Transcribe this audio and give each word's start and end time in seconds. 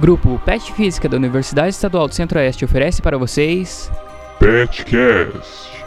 Grupo 0.00 0.40
PET 0.46 0.72
Física 0.72 1.06
da 1.10 1.18
Universidade 1.18 1.68
Estadual 1.68 2.08
do 2.08 2.14
Centro-Oeste 2.14 2.64
oferece 2.64 3.02
para 3.02 3.18
vocês. 3.18 3.92
Petcast. 4.38 5.84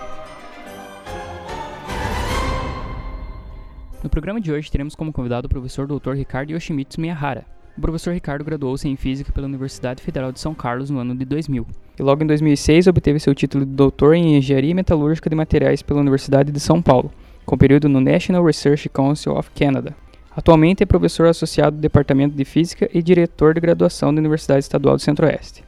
No 4.03 4.11
programa 4.11 4.39
de 4.39 4.51
hoje 4.51 4.69
teremos 4.69 4.93
como 4.93 5.11
convidado 5.11 5.47
o 5.47 5.49
professor 5.49 5.87
Dr. 5.87 6.11
Ricardo 6.11 6.51
Yoshimitsu 6.51 7.01
Miyahara. 7.01 7.43
O 7.75 7.81
professor 7.81 8.13
Ricardo 8.13 8.45
graduou-se 8.45 8.87
em 8.87 8.95
Física 8.95 9.31
pela 9.31 9.47
Universidade 9.47 10.03
Federal 10.03 10.31
de 10.31 10.39
São 10.39 10.53
Carlos 10.53 10.91
no 10.91 10.99
ano 10.99 11.15
de 11.15 11.25
2000. 11.25 11.65
E 11.97 12.03
logo 12.03 12.23
em 12.23 12.27
2006 12.27 12.85
obteve 12.85 13.19
seu 13.19 13.33
título 13.33 13.65
de 13.65 13.71
doutor 13.71 14.13
em 14.13 14.37
Engenharia 14.37 14.75
Metalúrgica 14.75 15.27
de 15.27 15.35
Materiais 15.35 15.81
pela 15.81 16.01
Universidade 16.01 16.51
de 16.51 16.59
São 16.59 16.83
Paulo, 16.83 17.11
com 17.47 17.57
período 17.57 17.89
no 17.89 17.99
National 17.99 18.45
Research 18.45 18.87
Council 18.89 19.35
of 19.35 19.49
Canada. 19.55 19.95
Atualmente 20.35 20.81
é 20.81 20.85
professor 20.85 21.27
associado 21.27 21.75
do 21.75 21.81
Departamento 21.81 22.35
de 22.35 22.43
Física 22.43 22.89
e 22.91 23.03
diretor 23.03 23.53
de 23.53 23.61
graduação 23.61 24.13
da 24.13 24.19
Universidade 24.19 24.61
Estadual 24.61 24.95
do 24.95 25.01
Centro-Oeste. 25.01 25.63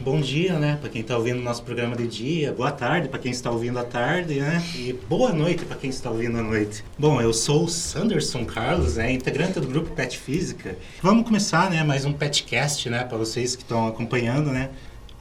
Bom 0.00 0.20
dia, 0.20 0.58
né, 0.58 0.78
para 0.80 0.90
quem 0.90 1.02
está 1.02 1.16
ouvindo 1.16 1.38
o 1.38 1.42
nosso 1.42 1.62
programa 1.62 1.94
de 1.94 2.08
dia. 2.08 2.52
Boa 2.52 2.72
tarde 2.72 3.08
para 3.08 3.20
quem 3.20 3.30
está 3.30 3.52
ouvindo 3.52 3.78
à 3.78 3.84
tarde, 3.84 4.40
né? 4.40 4.60
E 4.74 4.92
boa 5.08 5.32
noite 5.32 5.64
para 5.64 5.76
quem 5.76 5.90
está 5.90 6.10
ouvindo 6.10 6.38
à 6.38 6.42
noite. 6.42 6.82
Bom, 6.98 7.20
eu 7.20 7.32
sou 7.32 7.66
o 7.66 7.68
Sanderson 7.68 8.44
Carlos, 8.44 8.96
né, 8.96 9.12
integrante 9.12 9.60
do 9.60 9.68
grupo 9.68 9.90
Pet 9.94 10.18
Física. 10.18 10.76
Vamos 11.00 11.24
começar, 11.24 11.70
né, 11.70 11.84
mais 11.84 12.04
um 12.04 12.12
Petcast, 12.12 12.90
né, 12.90 13.04
para 13.04 13.16
vocês 13.16 13.54
que 13.54 13.62
estão 13.62 13.86
acompanhando, 13.86 14.50
né? 14.50 14.70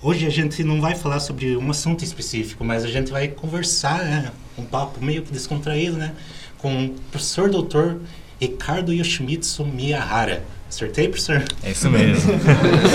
Hoje 0.04 0.26
a 0.26 0.32
gente 0.32 0.64
não 0.64 0.82
vai 0.82 0.96
falar 0.96 1.20
sobre 1.20 1.56
um 1.56 1.70
assunto 1.70 2.04
específico, 2.04 2.66
mas 2.66 2.84
a 2.84 2.88
gente 2.88 3.12
vai 3.12 3.28
conversar, 3.28 4.00
né, 4.00 4.32
um 4.58 4.66
papo 4.66 5.00
meio 5.00 5.22
que 5.22 5.32
descontraído, 5.32 5.96
né, 5.96 6.14
com 6.58 6.86
o 6.86 6.90
professor 7.12 7.52
doutor 7.52 8.00
Ricardo 8.40 8.92
Yoshimitsu 8.92 9.64
Miyahara. 9.64 10.44
Acertei, 10.68 11.08
professor? 11.08 11.44
É 11.62 11.70
isso 11.70 11.88
mesmo. 11.88 12.34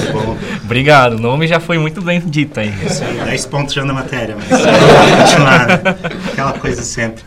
Obrigado. 0.64 1.12
O 1.12 1.20
nome 1.20 1.46
já 1.46 1.60
foi 1.60 1.78
muito 1.78 2.02
bem 2.02 2.18
dito 2.18 2.58
aí. 2.58 2.72
Isso 2.84 3.04
aí, 3.04 3.20
10 3.24 3.46
pontos 3.46 3.72
já 3.72 3.84
na 3.84 3.92
matéria, 3.92 4.34
mas 4.34 4.48
continuar. 5.22 5.70
Aquela 6.32 6.54
coisa 6.54 6.82
sempre. 6.82 7.22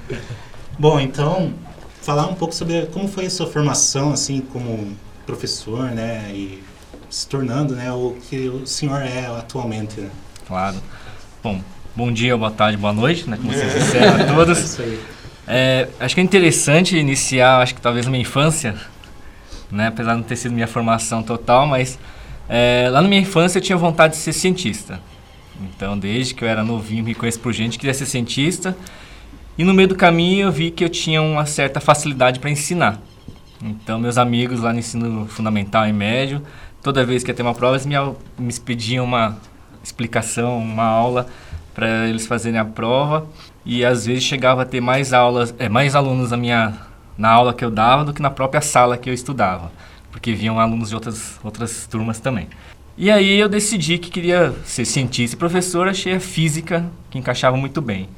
Bom, 0.78 1.00
então, 1.00 1.54
falar 2.02 2.28
um 2.28 2.34
pouco 2.34 2.54
sobre 2.54 2.88
como 2.88 3.08
foi 3.08 3.28
a 3.28 3.30
sua 3.30 3.48
formação, 3.48 4.12
assim, 4.12 4.42
como 4.42 4.92
professor, 5.26 5.84
né, 5.92 6.30
e 6.34 6.62
se 7.10 7.28
tornando, 7.28 7.76
né, 7.76 7.92
o 7.92 8.16
que 8.30 8.50
o 8.50 8.66
senhor 8.68 9.02
é 9.02 9.26
atualmente, 9.26 10.00
né? 10.00 10.10
Claro. 10.48 10.78
Bom, 11.44 11.62
bom 11.96 12.12
dia, 12.12 12.36
boa 12.38 12.52
tarde, 12.52 12.78
boa 12.78 12.94
noite, 12.94 13.30
né? 13.30 13.38
Como 13.38 13.52
vocês 13.52 13.74
disseram 13.74 14.22
a 14.22 14.36
todos. 14.36 14.58
Isso 14.64 14.82
aí. 14.82 15.00
É, 15.48 15.88
acho 16.00 16.14
que 16.14 16.22
é 16.22 16.24
interessante 16.24 16.96
iniciar, 16.98 17.60
acho 17.62 17.74
que 17.74 17.82
talvez 17.82 18.08
minha 18.08 18.22
infância, 18.22 18.76
né? 19.72 19.88
Apesar 19.88 20.12
de 20.12 20.18
não 20.18 20.24
ter 20.24 20.36
sido 20.36 20.54
minha 20.54 20.68
formação 20.68 21.24
total, 21.24 21.66
mas 21.66 21.98
é, 22.48 22.88
lá 22.92 23.02
na 23.02 23.08
minha 23.08 23.22
infância 23.22 23.58
eu 23.58 23.62
tinha 23.62 23.78
vontade 23.78 24.14
de 24.14 24.20
ser 24.20 24.34
cientista. 24.34 25.00
Então, 25.62 25.98
desde 25.98 26.34
que 26.34 26.44
eu 26.44 26.48
era 26.48 26.64
novinho, 26.64 27.04
me 27.04 27.14
conheço 27.14 27.40
por 27.40 27.52
gente, 27.52 27.78
queria 27.78 27.94
ser 27.94 28.06
cientista. 28.06 28.78
E 29.58 29.64
no 29.64 29.74
meio 29.74 29.90
do 29.90 29.96
caminho 29.96 30.48
eu 30.48 30.52
vi 30.52 30.72
que 30.72 30.84
eu 30.84 30.90
tinha 30.90 31.22
uma 31.22 31.46
certa 31.46 31.80
facilidade 31.80 32.40
para 32.40 32.50
ensinar. 32.50 33.02
Então, 33.62 34.00
meus 34.00 34.18
amigos 34.18 34.62
lá 34.62 34.72
no 34.72 34.80
ensino 34.80 35.28
fundamental 35.28 35.86
e 35.86 35.92
médio, 35.92 36.42
toda 36.82 37.06
vez 37.06 37.24
que 37.24 37.32
ia 37.32 37.36
ter 37.36 37.44
uma 37.44 37.54
prova, 37.54 37.76
eles 37.76 37.86
me, 37.86 37.96
me 38.38 38.54
pediam 38.60 39.06
uma 39.06 39.38
explicação, 39.84 40.58
uma 40.58 40.84
aula 40.84 41.28
para 41.74 42.08
eles 42.08 42.28
fazerem 42.28 42.60
a 42.60 42.66
prova. 42.66 43.28
E 43.66 43.86
às 43.86 44.06
vezes 44.06 44.24
chegava 44.24 44.64
a 44.64 44.66
ter 44.66 44.82
mais 44.82 45.14
aulas, 45.14 45.54
é, 45.60 45.70
mais 45.70 45.96
alunos 45.96 46.32
na 46.32 46.38
minha 46.38 46.74
na 47.18 47.30
aula 47.30 47.54
que 47.54 47.66
eu 47.66 47.70
dava 47.70 48.06
do 48.06 48.14
que 48.14 48.22
na 48.22 48.30
própria 48.30 48.62
sala 48.62 48.98
que 48.98 49.10
eu 49.10 49.14
estudava, 49.14 49.70
porque 50.10 50.34
vinham 50.34 50.58
alunos 50.58 50.88
de 50.88 50.96
outras 50.96 51.38
outras 51.44 51.86
turmas 51.86 52.20
também. 52.20 52.48
E 52.98 53.12
aí 53.12 53.38
eu 53.40 53.50
decidi 53.50 53.98
que 53.98 54.10
queria 54.10 54.54
ser 54.66 54.86
cientista 54.86 55.36
e 55.36 55.40
professor, 55.40 55.88
achei 55.88 56.16
a 56.16 56.20
física 56.20 56.86
que 57.10 57.18
encaixava 57.18 57.58
muito 57.58 57.82
bem. 57.82 58.10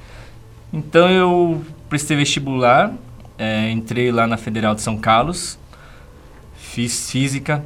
Então 0.71 1.09
eu 1.09 1.61
prestei 1.89 2.15
vestibular, 2.15 2.93
é, 3.37 3.69
entrei 3.71 4.11
lá 4.11 4.25
na 4.25 4.37
Federal 4.37 4.73
de 4.75 4.81
São 4.81 4.97
Carlos, 4.97 5.59
fiz 6.55 7.11
física. 7.11 7.65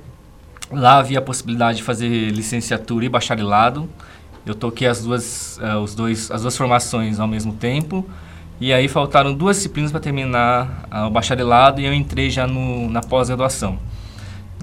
Lá 0.75 0.97
havia 0.97 1.19
a 1.19 1.21
possibilidade 1.21 1.77
de 1.77 1.83
fazer 1.83 2.29
licenciatura 2.31 3.05
e 3.05 3.09
bacharelado. 3.09 3.89
Eu 4.45 4.53
toquei 4.53 4.87
as 4.87 5.01
duas, 5.01 5.59
eh, 5.61 5.75
os 5.77 5.95
dois, 5.95 6.29
as 6.29 6.41
duas 6.41 6.55
formações 6.55 7.19
ao 7.19 7.27
mesmo 7.27 7.53
tempo. 7.53 8.07
E 8.59 8.71
aí 8.71 8.87
faltaram 8.87 9.33
duas 9.33 9.57
disciplinas 9.57 9.91
para 9.91 9.99
terminar 9.99 10.85
ah, 10.89 11.07
o 11.07 11.09
bacharelado 11.09 11.81
e 11.81 11.85
eu 11.85 11.93
entrei 11.93 12.29
já 12.29 12.45
no, 12.47 12.89
na 12.89 13.01
pós-graduação. 13.01 13.77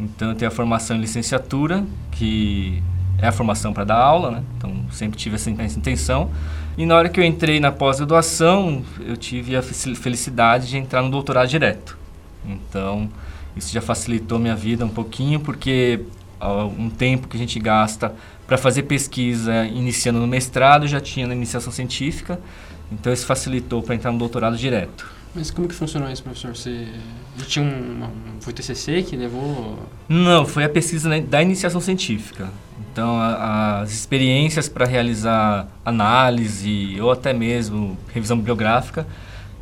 Então 0.00 0.30
eu 0.30 0.34
tenho 0.34 0.50
a 0.50 0.54
formação 0.54 0.96
em 0.96 1.00
licenciatura, 1.00 1.84
que 2.12 2.82
é 3.18 3.28
a 3.28 3.32
formação 3.32 3.72
para 3.72 3.84
dar 3.84 3.98
aula, 3.98 4.30
né? 4.30 4.42
Então 4.56 4.74
sempre 4.90 5.18
tive 5.18 5.34
essa, 5.34 5.50
essa 5.50 5.78
intenção. 5.78 6.30
E 6.76 6.86
na 6.86 6.96
hora 6.96 7.08
que 7.08 7.20
eu 7.20 7.24
entrei 7.24 7.60
na 7.60 7.70
pós-graduação, 7.70 8.82
eu 9.00 9.16
tive 9.16 9.56
a 9.56 9.62
fe- 9.62 9.94
felicidade 9.94 10.68
de 10.68 10.78
entrar 10.78 11.02
no 11.02 11.10
doutorado 11.10 11.48
direto. 11.48 11.98
Então 12.46 13.10
isso 13.56 13.72
já 13.72 13.80
facilitou 13.80 14.38
minha 14.38 14.56
vida 14.56 14.84
um 14.84 14.88
pouquinho, 14.88 15.40
porque 15.40 16.00
ó, 16.40 16.66
um 16.66 16.88
tempo 16.90 17.28
que 17.28 17.36
a 17.36 17.40
gente 17.40 17.58
gasta 17.58 18.14
para 18.46 18.56
fazer 18.58 18.82
pesquisa 18.84 19.64
iniciando 19.66 20.18
no 20.18 20.26
mestrado, 20.26 20.86
já 20.86 21.00
tinha 21.00 21.26
na 21.26 21.34
iniciação 21.34 21.72
científica. 21.72 22.40
Então 22.90 23.12
isso 23.12 23.24
facilitou 23.24 23.82
para 23.82 23.94
entrar 23.94 24.12
no 24.12 24.18
doutorado 24.18 24.56
direto. 24.56 25.10
Mas 25.34 25.50
como 25.50 25.66
que 25.66 25.74
funcionou 25.74 26.10
isso, 26.10 26.22
professor? 26.22 26.54
Você 26.54 26.86
tinha 27.48 27.64
um, 27.64 28.06
foi 28.40 28.52
TCC 28.52 29.02
que 29.02 29.16
levou... 29.16 29.78
Não, 30.06 30.44
foi 30.44 30.64
a 30.64 30.68
pesquisa 30.68 31.08
né, 31.08 31.22
da 31.22 31.40
iniciação 31.40 31.80
científica. 31.80 32.50
Então, 32.92 33.16
a- 33.18 33.80
as 33.80 33.92
experiências 33.92 34.68
para 34.68 34.84
realizar 34.84 35.66
análise 35.82 37.00
ou 37.00 37.10
até 37.10 37.32
mesmo 37.32 37.96
revisão 38.12 38.36
bibliográfica 38.36 39.06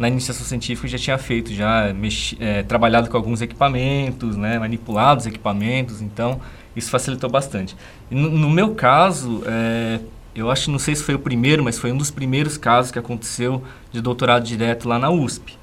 na 0.01 0.09
iniciação 0.09 0.47
científica 0.47 0.87
eu 0.87 0.91
já 0.91 0.99
tinha 0.99 1.19
feito, 1.19 1.53
já 1.53 1.93
mexi, 1.93 2.35
eh, 2.41 2.63
trabalhado 2.63 3.11
com 3.11 3.17
alguns 3.19 3.43
equipamentos, 3.43 4.35
né, 4.35 4.59
manipulado 4.59 5.21
os 5.21 5.27
equipamentos, 5.27 6.01
então 6.01 6.41
isso 6.75 6.91
facilitou 6.91 7.29
bastante. 7.29 7.77
No, 8.11 8.31
no 8.31 8.49
meu 8.49 8.75
caso, 8.75 9.43
eh, 9.47 10.01
eu 10.35 10.51
acho, 10.51 10.71
não 10.71 10.79
sei 10.79 10.97
se 10.97 11.03
foi 11.03 11.15
o 11.15 11.19
primeiro, 11.19 11.63
mas 11.63 11.79
foi 11.79 11.93
um 11.93 11.99
dos 11.99 12.11
primeiros 12.11 12.57
casos 12.57 12.91
que 12.91 12.99
aconteceu 12.99 13.63
de 13.93 14.01
doutorado 14.01 14.43
direto 14.43 14.89
lá 14.89 14.99
na 14.99 15.11
USP. 15.11 15.59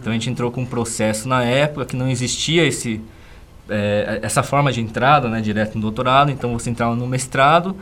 Então 0.00 0.12
a 0.12 0.14
gente 0.14 0.30
entrou 0.30 0.52
com 0.52 0.62
um 0.62 0.66
processo 0.66 1.28
na 1.28 1.42
época 1.42 1.86
que 1.86 1.96
não 1.96 2.08
existia 2.08 2.64
esse 2.64 3.00
é, 3.68 4.20
essa 4.22 4.44
forma 4.44 4.72
de 4.72 4.80
entrada, 4.80 5.28
né, 5.28 5.40
direto 5.40 5.74
no 5.74 5.80
doutorado. 5.80 6.30
Então 6.30 6.52
você 6.52 6.70
entrava 6.70 6.94
no 6.94 7.06
mestrado 7.06 7.76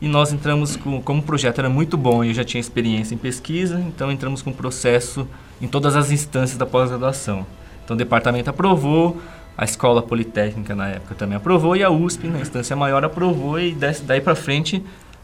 e 0.00 0.08
nós 0.08 0.32
entramos 0.32 0.76
com, 0.76 1.00
como 1.02 1.20
o 1.20 1.22
projeto 1.22 1.58
era 1.58 1.68
muito 1.68 1.96
bom 1.96 2.24
e 2.24 2.28
eu 2.28 2.34
já 2.34 2.44
tinha 2.44 2.60
experiência 2.60 3.14
em 3.14 3.18
pesquisa, 3.18 3.78
então 3.80 4.10
entramos 4.10 4.40
com 4.42 4.52
processo 4.52 5.26
em 5.60 5.68
todas 5.68 5.94
as 5.96 6.10
instâncias 6.10 6.56
da 6.58 6.64
pós-graduação. 6.66 7.46
Então 7.84 7.94
o 7.94 7.98
departamento 7.98 8.48
aprovou, 8.48 9.20
a 9.56 9.64
escola 9.64 10.00
politécnica 10.00 10.74
na 10.74 10.88
época 10.88 11.14
também 11.14 11.36
aprovou 11.36 11.76
e 11.76 11.82
a 11.84 11.90
USP 11.90 12.28
na 12.28 12.40
instância 12.40 12.74
maior 12.74 13.04
aprovou 13.04 13.58
e 13.60 13.72
des- 13.72 14.00
daí 14.00 14.20
para 14.20 14.34
frente 14.34 14.82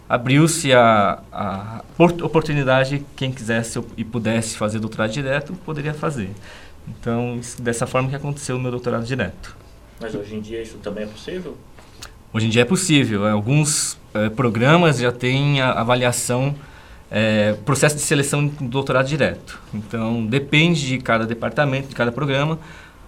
abriu-se 0.09 0.73
a, 0.73 1.21
a 1.33 1.83
por- 1.97 2.23
oportunidade 2.23 3.05
quem 3.17 3.33
quisesse 3.33 3.83
e 3.97 4.05
pudesse 4.05 4.57
fazer 4.57 4.79
doutorado 4.79 5.11
direto 5.11 5.53
poderia 5.65 5.95
fazer. 5.95 6.31
Então 6.89 7.37
isso- 7.41 7.61
dessa 7.63 7.87
forma 7.87 8.09
que 8.11 8.15
aconteceu 8.15 8.57
o 8.57 8.61
meu 8.61 8.71
doutorado 8.71 9.05
direto. 9.07 9.57
Mas 10.01 10.15
hoje 10.15 10.35
em 10.37 10.41
dia 10.41 10.61
isso 10.63 10.77
também 10.79 11.05
é 11.05 11.07
possível? 11.07 11.57
Hoje 12.33 12.47
em 12.47 12.51
dia 12.51 12.63
é 12.63 12.65
possível. 12.67 13.27
Alguns 13.27 13.97
eh, 14.17 14.31
programas 14.31 14.99
já 14.99 15.13
têm 15.13 15.61
a 15.61 15.73
avaliação, 15.73 16.55
eh, 17.11 17.55
processo 17.65 17.97
de 17.97 18.03
seleção 18.03 18.47
do 18.47 18.65
doutorado 18.65 19.07
direto. 19.07 19.61
Então, 19.75 20.25
depende 20.25 20.87
de 20.87 20.99
cada 20.99 21.27
departamento, 21.27 21.89
de 21.89 21.95
cada 21.95 22.11
programa. 22.11 22.59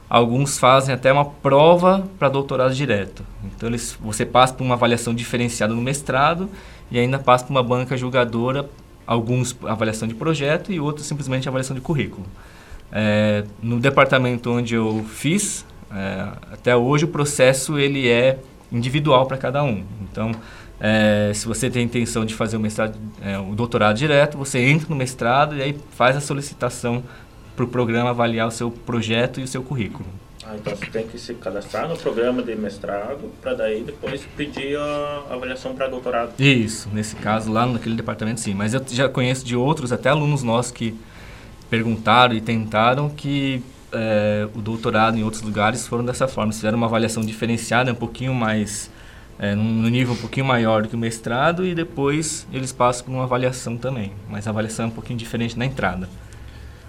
Alguns 0.08 0.58
fazem 0.58 0.94
até 0.94 1.12
uma 1.12 1.24
prova 1.24 2.06
para 2.18 2.28
doutorado 2.28 2.74
direto. 2.74 3.22
Então, 3.44 3.68
eles, 3.68 3.96
você 4.00 4.24
passa 4.24 4.54
por 4.54 4.64
uma 4.64 4.74
avaliação 4.74 5.14
diferenciada 5.14 5.74
no 5.74 5.82
mestrado 5.82 6.48
e 6.90 6.98
ainda 6.98 7.18
passa 7.18 7.44
por 7.44 7.50
uma 7.52 7.62
banca 7.62 7.96
julgadora, 7.96 8.68
alguns 9.06 9.56
avaliação 9.64 10.06
de 10.06 10.14
projeto 10.14 10.72
e 10.72 10.78
outros 10.78 11.06
simplesmente 11.06 11.48
avaliação 11.48 11.74
de 11.74 11.82
currículo. 11.82 12.26
Eh, 12.92 13.44
no 13.62 13.80
departamento 13.80 14.50
onde 14.50 14.74
eu 14.74 15.04
fiz, 15.08 15.66
até 16.52 16.76
hoje 16.76 17.06
o 17.06 17.08
processo 17.08 17.78
ele 17.78 18.08
é 18.08 18.38
individual 18.70 19.26
para 19.26 19.36
cada 19.36 19.62
um. 19.62 19.84
Então, 20.02 20.32
é, 20.80 21.32
se 21.34 21.46
você 21.46 21.68
tem 21.68 21.84
intenção 21.84 22.24
de 22.24 22.34
fazer 22.34 22.56
o 22.56 22.60
mestrado, 22.60 22.98
é, 23.22 23.38
o 23.38 23.54
doutorado 23.54 23.96
direto, 23.96 24.38
você 24.38 24.58
entra 24.60 24.88
no 24.88 24.96
mestrado 24.96 25.56
e 25.56 25.62
aí 25.62 25.78
faz 25.90 26.16
a 26.16 26.20
solicitação 26.20 27.02
para 27.56 27.64
o 27.64 27.68
programa 27.68 28.10
avaliar 28.10 28.46
o 28.46 28.50
seu 28.50 28.70
projeto 28.70 29.40
e 29.40 29.42
o 29.42 29.48
seu 29.48 29.62
currículo. 29.62 30.08
Ah, 30.44 30.54
então 30.56 30.74
você 30.74 30.86
tem 30.86 31.06
que 31.06 31.18
se 31.18 31.34
cadastrar 31.34 31.88
no 31.88 31.96
programa 31.96 32.42
de 32.42 32.54
mestrado 32.54 33.30
para 33.42 33.52
daí 33.54 33.82
depois 33.82 34.22
pedir 34.36 34.78
a 34.78 35.24
avaliação 35.30 35.74
para 35.74 35.88
doutorado. 35.88 36.32
Isso, 36.38 36.88
nesse 36.92 37.16
caso 37.16 37.52
lá 37.52 37.66
naquele 37.66 37.96
departamento 37.96 38.40
sim. 38.40 38.54
Mas 38.54 38.72
eu 38.72 38.82
já 38.88 39.08
conheço 39.08 39.44
de 39.44 39.54
outros, 39.54 39.92
até 39.92 40.08
alunos 40.08 40.42
nossos 40.42 40.72
que 40.72 40.98
perguntaram 41.68 42.34
e 42.34 42.40
tentaram 42.40 43.10
que 43.10 43.62
é, 43.92 44.48
o 44.54 44.60
doutorado 44.60 45.18
em 45.18 45.22
outros 45.22 45.42
lugares 45.42 45.86
foram 45.86 46.04
dessa 46.04 46.26
forma. 46.26 46.48
Eles 46.48 46.56
fizeram 46.56 46.78
uma 46.78 46.86
avaliação 46.86 47.22
diferenciada, 47.22 47.92
um 47.92 47.96
pouquinho 47.96 48.32
mais, 48.32 48.90
é, 49.38 49.54
num 49.54 49.88
nível 49.88 50.14
um 50.14 50.16
pouquinho 50.16 50.46
maior 50.46 50.82
do 50.82 50.88
que 50.88 50.94
o 50.94 50.98
mestrado, 50.98 51.64
e 51.64 51.74
depois 51.74 52.46
eles 52.52 52.72
passam 52.72 53.06
por 53.06 53.12
uma 53.12 53.24
avaliação 53.24 53.76
também. 53.76 54.12
Mas 54.28 54.46
a 54.46 54.50
avaliação 54.50 54.86
é 54.86 54.88
um 54.88 54.92
pouquinho 54.92 55.18
diferente 55.18 55.58
na 55.58 55.64
entrada. 55.64 56.08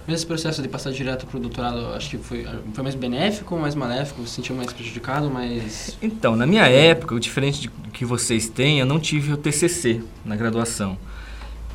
Mas 0.07 0.15
esse 0.15 0.25
processo 0.25 0.59
de 0.59 0.67
passar 0.67 0.91
direto 0.91 1.27
para 1.27 1.37
o 1.37 1.39
doutorado, 1.39 1.93
acho 1.93 2.09
que 2.09 2.17
foi, 2.17 2.47
foi 2.73 2.83
mais 2.83 2.95
benéfico 2.95 3.53
ou 3.53 3.61
mais 3.61 3.75
maléfico? 3.75 4.21
Você 4.21 4.29
se 4.29 4.35
sentiu 4.37 4.55
mais 4.55 4.73
prejudicado, 4.73 5.29
mais... 5.29 5.95
Então, 6.01 6.35
na 6.35 6.47
minha 6.47 6.67
época, 6.67 7.19
diferente 7.19 7.61
de 7.61 7.69
que 7.93 8.03
vocês 8.03 8.49
têm, 8.49 8.79
eu 8.79 8.87
não 8.87 8.99
tive 8.99 9.31
o 9.31 9.37
TCC 9.37 10.01
na 10.25 10.35
graduação. 10.35 10.97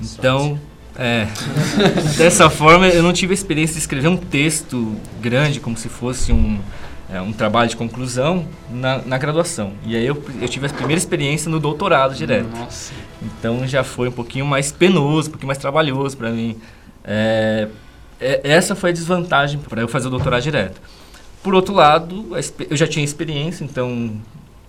Então, 0.03 0.59
é, 0.97 1.29
dessa 2.19 2.51
forma, 2.51 2.89
eu 2.89 3.05
não 3.05 3.13
tive 3.13 3.33
a 3.33 3.35
experiência 3.35 3.75
de 3.75 3.81
escrever 3.81 4.09
um 4.09 4.17
texto 4.17 4.97
grande, 5.21 5.61
como 5.61 5.77
se 5.77 5.89
fosse 5.89 6.33
um, 6.33 6.59
é, 7.11 7.21
um 7.21 7.33
trabalho 7.33 7.69
de 7.69 7.77
conclusão 7.77 8.47
na, 8.71 8.99
na 8.99 9.19
graduação. 9.19 9.73
E 9.85 9.97
aí 9.97 10.07
eu, 10.07 10.23
eu 10.41 10.49
tive 10.49 10.67
a 10.67 10.71
primeira 10.71 10.99
experiência 10.99 11.51
no 11.51 11.61
doutorado 11.61 12.15
direto. 12.15 12.49
Nossa. 12.57 12.93
Então 13.23 13.67
já 13.67 13.85
foi 13.85 14.09
um 14.09 14.13
pouquinho 14.13 14.47
mais 14.47 14.73
penoso, 14.73 15.29
um 15.29 15.33
pouquinho 15.33 15.49
mais 15.49 15.59
trabalhoso 15.59 16.17
para 16.17 16.31
mim. 16.31 16.57
É, 17.05 17.69
é, 18.21 18.41
essa 18.45 18.75
foi 18.75 18.91
a 18.91 18.93
desvantagem 18.93 19.61
para 19.61 19.83
eu 19.83 19.89
fazer 19.89 20.09
o 20.09 20.11
doutorado 20.11 20.43
direto. 20.43 20.81
Por 21.43 21.55
outro 21.55 21.75
lado, 21.75 22.27
eu 22.71 22.77
já 22.77 22.87
tinha 22.87 23.05
experiência, 23.05 23.65
então 23.65 24.19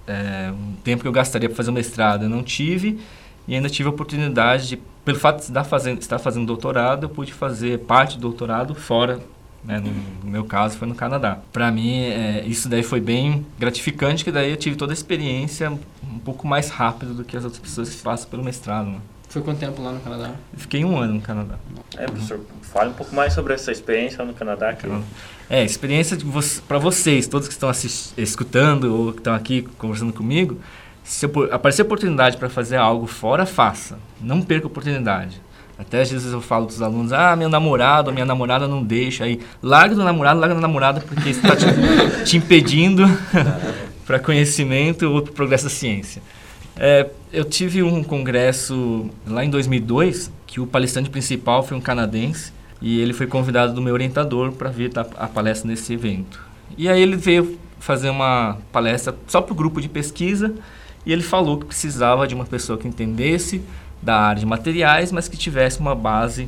é, 0.05 0.51
um 0.51 0.73
tempo 0.83 1.01
que 1.01 1.07
eu 1.07 1.11
gastaria 1.11 1.47
para 1.47 1.55
fazer 1.55 1.69
o 1.69 1.73
mestrado 1.73 2.23
eu 2.23 2.29
não 2.29 2.43
tive 2.43 2.99
e 3.47 3.55
ainda 3.55 3.69
tive 3.69 3.87
a 3.87 3.91
oportunidade 3.91 4.67
de, 4.67 4.77
pelo 5.03 5.17
fato 5.19 5.37
de 5.37 5.43
estar 5.43 5.63
fazendo, 5.63 6.01
estar 6.01 6.19
fazendo 6.19 6.45
doutorado, 6.45 7.03
eu 7.03 7.09
pude 7.09 7.31
fazer 7.31 7.79
parte 7.79 8.15
do 8.15 8.21
doutorado 8.21 8.75
fora, 8.75 9.19
né, 9.65 9.79
no, 9.79 9.91
no 10.23 10.31
meu 10.31 10.45
caso 10.45 10.77
foi 10.77 10.87
no 10.87 10.95
Canadá. 10.95 11.39
Para 11.51 11.71
mim, 11.71 12.01
é, 12.03 12.43
isso 12.45 12.69
daí 12.69 12.83
foi 12.83 13.01
bem 13.01 13.45
gratificante, 13.57 14.23
que 14.23 14.31
daí 14.31 14.51
eu 14.51 14.57
tive 14.57 14.75
toda 14.75 14.93
a 14.93 14.95
experiência 14.95 15.71
um 15.71 16.19
pouco 16.19 16.47
mais 16.47 16.69
rápido 16.69 17.13
do 17.13 17.23
que 17.23 17.35
as 17.35 17.43
outras 17.43 17.61
pessoas 17.61 17.89
que 17.89 18.01
passam 18.01 18.29
pelo 18.29 18.43
mestrado. 18.43 18.87
Né? 18.87 18.99
Foi 19.27 19.41
quanto 19.41 19.59
tempo 19.59 19.81
lá 19.81 19.91
no 19.91 19.99
Canadá? 19.99 20.31
Fiquei 20.55 20.85
um 20.85 20.97
ano 20.97 21.15
no 21.15 21.21
Canadá. 21.21 21.55
É, 21.97 22.05
professor, 22.05 22.39
fale 22.61 22.91
um 22.91 22.93
pouco 22.93 23.13
mais 23.15 23.33
sobre 23.33 23.53
essa 23.53 23.71
experiência 23.71 24.19
lá 24.19 24.25
no 24.25 24.33
Canadá. 24.33 24.73
Que... 24.73 24.87
É, 25.49 25.63
experiência 25.63 26.17
vo 26.17 26.39
para 26.67 26.77
vocês, 26.77 27.27
todos 27.27 27.47
que 27.47 27.53
estão 27.53 27.69
escutando 28.17 28.85
ou 28.85 29.11
que 29.13 29.19
estão 29.19 29.33
aqui 29.33 29.63
conversando 29.77 30.13
comigo, 30.13 30.59
se 31.03 31.25
aparecer 31.51 31.81
oportunidade 31.81 32.37
para 32.37 32.49
fazer 32.49 32.77
algo 32.77 33.05
fora, 33.05 33.45
faça. 33.45 33.99
Não 34.21 34.41
perca 34.41 34.65
a 34.65 34.69
oportunidade. 34.69 35.41
Até 35.77 36.01
às 36.01 36.09
vezes 36.09 36.31
eu 36.31 36.41
falo 36.41 36.65
dos 36.65 36.81
alunos, 36.81 37.11
ah, 37.11 37.35
meu 37.35 37.49
namorado, 37.49 38.11
minha 38.13 38.25
namorada 38.25 38.67
não 38.67 38.81
deixa. 38.81 39.25
Aí, 39.25 39.39
larga 39.61 39.93
do 39.93 40.03
namorado, 40.03 40.39
larga 40.39 40.55
da 40.55 40.61
namorada, 40.61 41.01
porque 41.01 41.29
isso 41.29 41.41
está 41.41 41.55
te, 41.55 41.65
te 42.23 42.37
impedindo 42.37 43.03
para 44.07 44.19
conhecimento 44.19 45.03
ou 45.03 45.21
para 45.21 45.31
o 45.31 45.33
progresso 45.33 45.65
da 45.65 45.69
ciência. 45.69 46.21
É, 46.77 47.09
eu 47.31 47.43
tive 47.43 47.83
um 47.83 48.03
congresso 48.03 49.09
lá 49.25 49.43
em 49.43 49.49
2002 49.49 50.31
que 50.45 50.59
o 50.59 50.67
palestrante 50.67 51.09
principal 51.09 51.63
foi 51.63 51.77
um 51.77 51.81
canadense 51.81 52.51
e 52.81 52.99
ele 52.99 53.13
foi 53.13 53.27
convidado 53.27 53.73
do 53.73 53.81
meu 53.81 53.93
orientador 53.93 54.51
para 54.51 54.69
vir 54.69 54.91
a 54.95 55.27
palestra 55.27 55.67
nesse 55.67 55.93
evento. 55.93 56.41
E 56.77 56.89
aí 56.89 57.01
ele 57.01 57.15
veio 57.15 57.57
fazer 57.79 58.09
uma 58.09 58.57
palestra 58.71 59.15
só 59.27 59.41
para 59.41 59.53
o 59.53 59.55
grupo 59.55 59.79
de 59.79 59.87
pesquisa 59.87 60.53
e 61.05 61.13
ele 61.13 61.23
falou 61.23 61.57
que 61.59 61.65
precisava 61.65 62.27
de 62.27 62.35
uma 62.35 62.45
pessoa 62.45 62.77
que 62.77 62.87
entendesse 62.87 63.61
da 64.05 64.15
área 64.15 64.39
de 64.39 64.45
materiais, 64.45 65.11
mas 65.11 65.27
que 65.27 65.35
tivesse 65.35 65.79
uma 65.79 65.95
base 65.95 66.47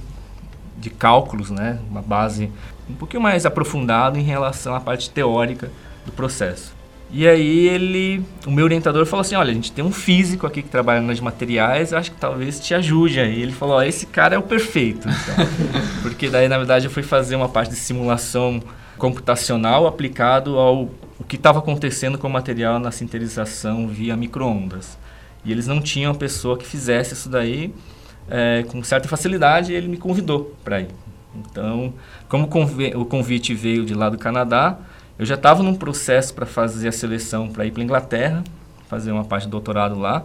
de 0.78 0.92
cálculos, 0.92 1.50
né? 1.50 1.80
uma 1.90 2.02
base 2.02 2.52
um 2.88 2.94
pouquinho 2.94 3.22
mais 3.22 3.46
aprofundada 3.46 4.18
em 4.18 4.24
relação 4.24 4.76
à 4.76 4.80
parte 4.80 5.10
teórica 5.10 5.72
do 6.06 6.12
processo. 6.12 6.78
E 7.10 7.28
aí 7.28 7.68
ele, 7.68 8.24
o 8.46 8.52
meu 8.52 8.66
orientador 8.66 9.06
falou 9.06 9.22
assim, 9.22 9.36
olha, 9.36 9.52
a 9.52 9.54
gente 9.54 9.72
tem 9.72 9.84
um 9.84 9.92
físico 9.92 10.46
aqui 10.46 10.62
que 10.62 10.70
trabalha 10.70 11.02
nas 11.02 11.20
materiais, 11.20 11.94
acho 11.94 12.12
que 12.12 12.18
talvez 12.18 12.60
te 12.60 12.74
ajude 12.74 13.20
aí. 13.20 13.42
Ele 13.42 13.54
falou, 13.54 13.78
ó, 13.78 13.82
esse 13.82 14.06
cara 14.06 14.36
é 14.36 14.38
o 14.38 14.44
perfeito. 14.44 15.08
Então. 15.08 15.48
Porque 16.04 16.30
daí, 16.30 16.48
na 16.48 16.58
verdade, 16.58 16.86
eu 16.86 16.92
fui 16.92 17.04
fazer 17.04 17.36
uma 17.36 17.48
parte 17.48 17.72
de 17.72 17.78
simulação 17.78 18.62
computacional 18.98 19.88
aplicado 19.88 20.58
ao 20.58 20.90
o 21.20 21.24
que 21.24 21.36
estava 21.36 21.60
acontecendo 21.60 22.18
com 22.18 22.28
o 22.28 22.30
material 22.30 22.78
na 22.78 22.92
sintetização 22.92 23.88
via 23.88 24.16
microondas. 24.16 24.98
E 25.46 25.52
eles 25.52 25.68
não 25.68 25.82
tinham 25.82 26.12
uma 26.12 26.18
pessoa 26.18 26.58
que 26.58 26.66
fizesse 26.66 27.14
isso 27.14 27.30
daí 27.30 27.74
é, 28.30 28.64
com 28.68 28.84
certa 28.84 29.08
facilidade 29.08 29.74
ele 29.74 29.88
me 29.88 29.98
convidou 29.98 30.56
para 30.64 30.82
ir. 30.82 30.90
Então, 31.36 31.94
como 32.28 32.50
o 32.96 33.06
convite 33.06 33.54
veio 33.54 33.86
de 33.86 33.94
lá 33.94 34.10
do 34.10 34.18
Canadá, 34.18 34.78
eu 35.20 35.26
já 35.26 35.36
estava 35.36 35.62
num 35.64 35.76
processo 35.76 36.34
para 36.34 36.46
fazer 36.46 36.88
a 36.88 36.92
seleção 36.92 37.50
para 37.50 37.66
ir 37.66 37.72
para 37.72 37.84
Inglaterra, 37.84 38.44
fazer 38.88 39.12
uma 39.12 39.24
parte 39.24 39.44
de 39.44 39.52
doutorado 39.52 40.00
lá, 40.00 40.24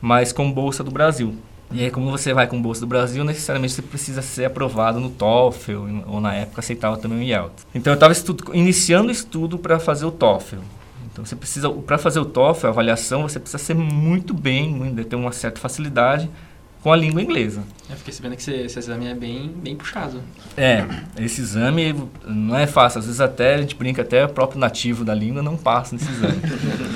mas 0.00 0.32
com 0.32 0.50
bolsa 0.50 0.84
do 0.84 0.90
Brasil. 0.90 1.34
E 1.70 1.82
aí, 1.82 1.90
como 1.90 2.10
você 2.10 2.34
vai 2.34 2.46
com 2.46 2.60
bolsa 2.60 2.82
do 2.82 2.86
Brasil, 2.86 3.24
necessariamente 3.24 3.72
você 3.72 3.82
precisa 3.82 4.20
ser 4.20 4.44
aprovado 4.44 5.00
no 5.00 5.08
TOEFL, 5.08 5.86
ou 6.06 6.20
na 6.20 6.34
época 6.34 6.60
aceitava 6.60 6.98
também 6.98 7.18
o 7.18 7.22
IELTS. 7.22 7.66
Então, 7.74 7.92
eu 7.92 7.94
estava 7.94 8.12
iniciando 8.52 9.08
o 9.08 9.10
estudo 9.10 9.56
para 9.58 9.78
fazer 9.78 10.04
o 10.04 10.10
TOEFL. 10.10 10.58
Então, 11.12 11.24
você 11.24 11.36
precisa, 11.36 11.68
para 11.70 11.98
fazer 11.98 12.20
o 12.20 12.24
TOEFL, 12.24 12.68
a 12.68 12.70
avaliação, 12.70 13.22
você 13.22 13.38
precisa 13.38 13.62
ser 13.62 13.74
muito 13.74 14.32
bem, 14.32 14.94
ter 15.04 15.14
uma 15.14 15.30
certa 15.30 15.60
facilidade 15.60 16.28
com 16.82 16.92
a 16.92 16.96
língua 16.96 17.22
inglesa. 17.22 17.62
Eu 17.88 17.96
fiquei 17.96 18.12
sabendo 18.12 18.34
que 18.34 18.50
esse, 18.50 18.78
exame 18.78 19.06
é 19.06 19.14
bem, 19.14 19.54
bem 19.62 19.76
puxado. 19.76 20.20
É, 20.56 20.84
esse 21.16 21.40
exame 21.40 21.94
não 22.26 22.56
é 22.56 22.66
fácil. 22.66 22.98
Às 22.98 23.06
vezes 23.06 23.20
até, 23.20 23.54
a 23.54 23.58
gente 23.58 23.76
brinca, 23.76 24.02
até 24.02 24.24
o 24.24 24.28
próprio 24.28 24.58
nativo 24.58 25.04
da 25.04 25.14
língua 25.14 25.42
não 25.42 25.56
passa 25.56 25.94
nesse 25.94 26.10
exame. 26.10 26.40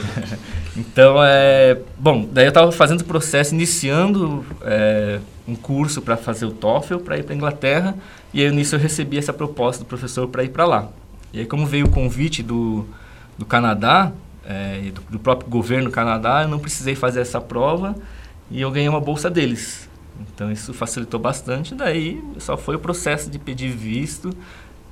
então, 0.76 1.22
é... 1.22 1.78
Bom, 1.98 2.28
daí 2.32 2.46
eu 2.46 2.48
estava 2.48 2.72
fazendo 2.72 3.02
o 3.02 3.04
processo, 3.04 3.54
iniciando 3.54 4.44
é, 4.62 5.20
um 5.46 5.54
curso 5.54 6.02
para 6.02 6.16
fazer 6.16 6.46
o 6.46 6.50
TOEFL, 6.50 6.96
para 6.98 7.18
ir 7.18 7.22
para 7.22 7.34
Inglaterra. 7.34 7.94
E 8.34 8.42
aí, 8.42 8.50
nisso 8.50 8.74
eu 8.74 8.80
recebi 8.80 9.18
essa 9.18 9.32
proposta 9.32 9.84
do 9.84 9.86
professor 9.86 10.26
para 10.26 10.42
ir 10.42 10.48
para 10.48 10.64
lá. 10.64 10.88
E 11.32 11.40
aí, 11.40 11.46
como 11.46 11.64
veio 11.64 11.86
o 11.86 11.90
convite 11.90 12.42
do, 12.42 12.88
do 13.38 13.44
Canadá, 13.44 14.12
é, 14.44 14.90
do, 14.92 15.00
do 15.10 15.18
próprio 15.18 15.48
governo 15.48 15.86
do 15.86 15.90
Canadá, 15.90 16.42
eu 16.42 16.48
não 16.48 16.58
precisei 16.58 16.94
fazer 16.94 17.20
essa 17.20 17.40
prova 17.40 17.94
e 18.50 18.60
eu 18.60 18.70
ganhei 18.70 18.88
uma 18.88 19.00
bolsa 19.00 19.28
deles. 19.28 19.88
Então 20.20 20.50
isso 20.50 20.72
facilitou 20.72 21.20
bastante. 21.20 21.74
Daí 21.74 22.22
só 22.38 22.56
foi 22.56 22.76
o 22.76 22.78
processo 22.78 23.30
de 23.30 23.38
pedir 23.38 23.70
visto. 23.70 24.30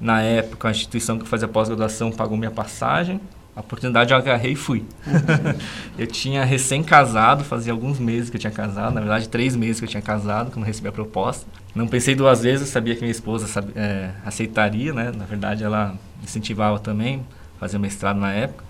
Na 0.01 0.21
época, 0.21 0.69
a 0.69 0.71
instituição 0.71 1.19
que 1.19 1.27
fazia 1.27 1.49
pós-graduação 1.49 2.11
pagou 2.11 2.37
minha 2.37 2.51
passagem. 2.51 3.21
A 3.57 3.61
oportunidade 3.61 4.13
eu 4.13 4.19
agarrei 4.19 4.53
e 4.53 4.57
fui. 4.57 4.85
eu 5.97 6.07
tinha 6.09 6.45
recém-casado, 6.45 7.45
fazia 7.45 7.73
alguns 7.73 8.01
meses 8.01 8.29
que 8.29 8.37
eu 8.37 8.41
tinha 8.41 8.51
casado, 8.51 8.93
na 8.93 9.01
verdade 9.01 9.29
três 9.29 9.55
meses 9.55 9.79
que 9.79 9.85
eu 9.85 9.89
tinha 9.89 10.03
casado, 10.03 10.51
quando 10.51 10.67
recebi 10.67 10.89
a 10.89 10.93
proposta. 10.93 11.47
Não 11.73 11.87
pensei 11.87 12.17
duas 12.17 12.43
vezes, 12.43 12.69
sabia 12.69 12.97
que 12.97 13.01
minha 13.01 13.13
esposa 13.13 13.47
sabia, 13.47 13.73
é, 13.77 14.11
aceitaria, 14.27 14.93
né? 14.93 15.13
Na 15.17 15.25
verdade 15.25 15.63
ela 15.63 15.95
incentivava 16.21 16.81
também, 16.81 17.25
fazer 17.59 17.79
mestrado 17.79 18.19
na 18.19 18.33
época. 18.33 18.65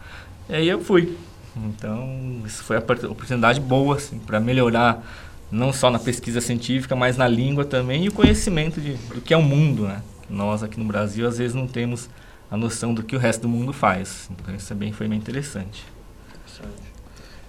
E 0.49 0.55
aí 0.55 0.69
eu 0.69 0.81
fui. 0.81 1.17
Então, 1.57 2.43
isso 2.45 2.65
foi 2.65 2.77
a 2.77 2.81
oportunidade 2.81 3.61
boa 3.61 3.97
assim, 3.97 4.19
para 4.19 4.41
melhorar 4.41 5.03
não 5.51 5.73
só 5.73 5.91
na 5.91 5.99
pesquisa 5.99 6.41
científica, 6.41 6.97
mas 6.97 7.17
na 7.17 7.29
língua 7.29 7.65
também 7.65 8.05
e 8.05 8.09
o 8.09 8.13
conhecimento 8.13 8.81
de, 8.81 8.95
do 8.95 9.21
que 9.21 9.33
é 9.33 9.37
o 9.37 9.43
mundo, 9.43 9.87
né? 9.87 10.03
Nós 10.29 10.63
aqui 10.63 10.79
no 10.81 10.85
Brasil 10.85 11.29
às 11.29 11.39
vezes 11.39 11.55
não 11.55 11.67
temos 11.67 12.09
a 12.51 12.57
noção 12.57 12.93
do 12.93 13.03
que 13.03 13.15
o 13.15 13.19
resto 13.19 13.43
do 13.43 13.49
mundo 13.49 13.73
faz. 13.73 14.29
Então 14.31 14.55
isso 14.55 14.75
bem, 14.75 14.93
foi 14.93 15.07
bem 15.07 15.19
interessante. 15.19 15.85
Interessante. 16.29 16.85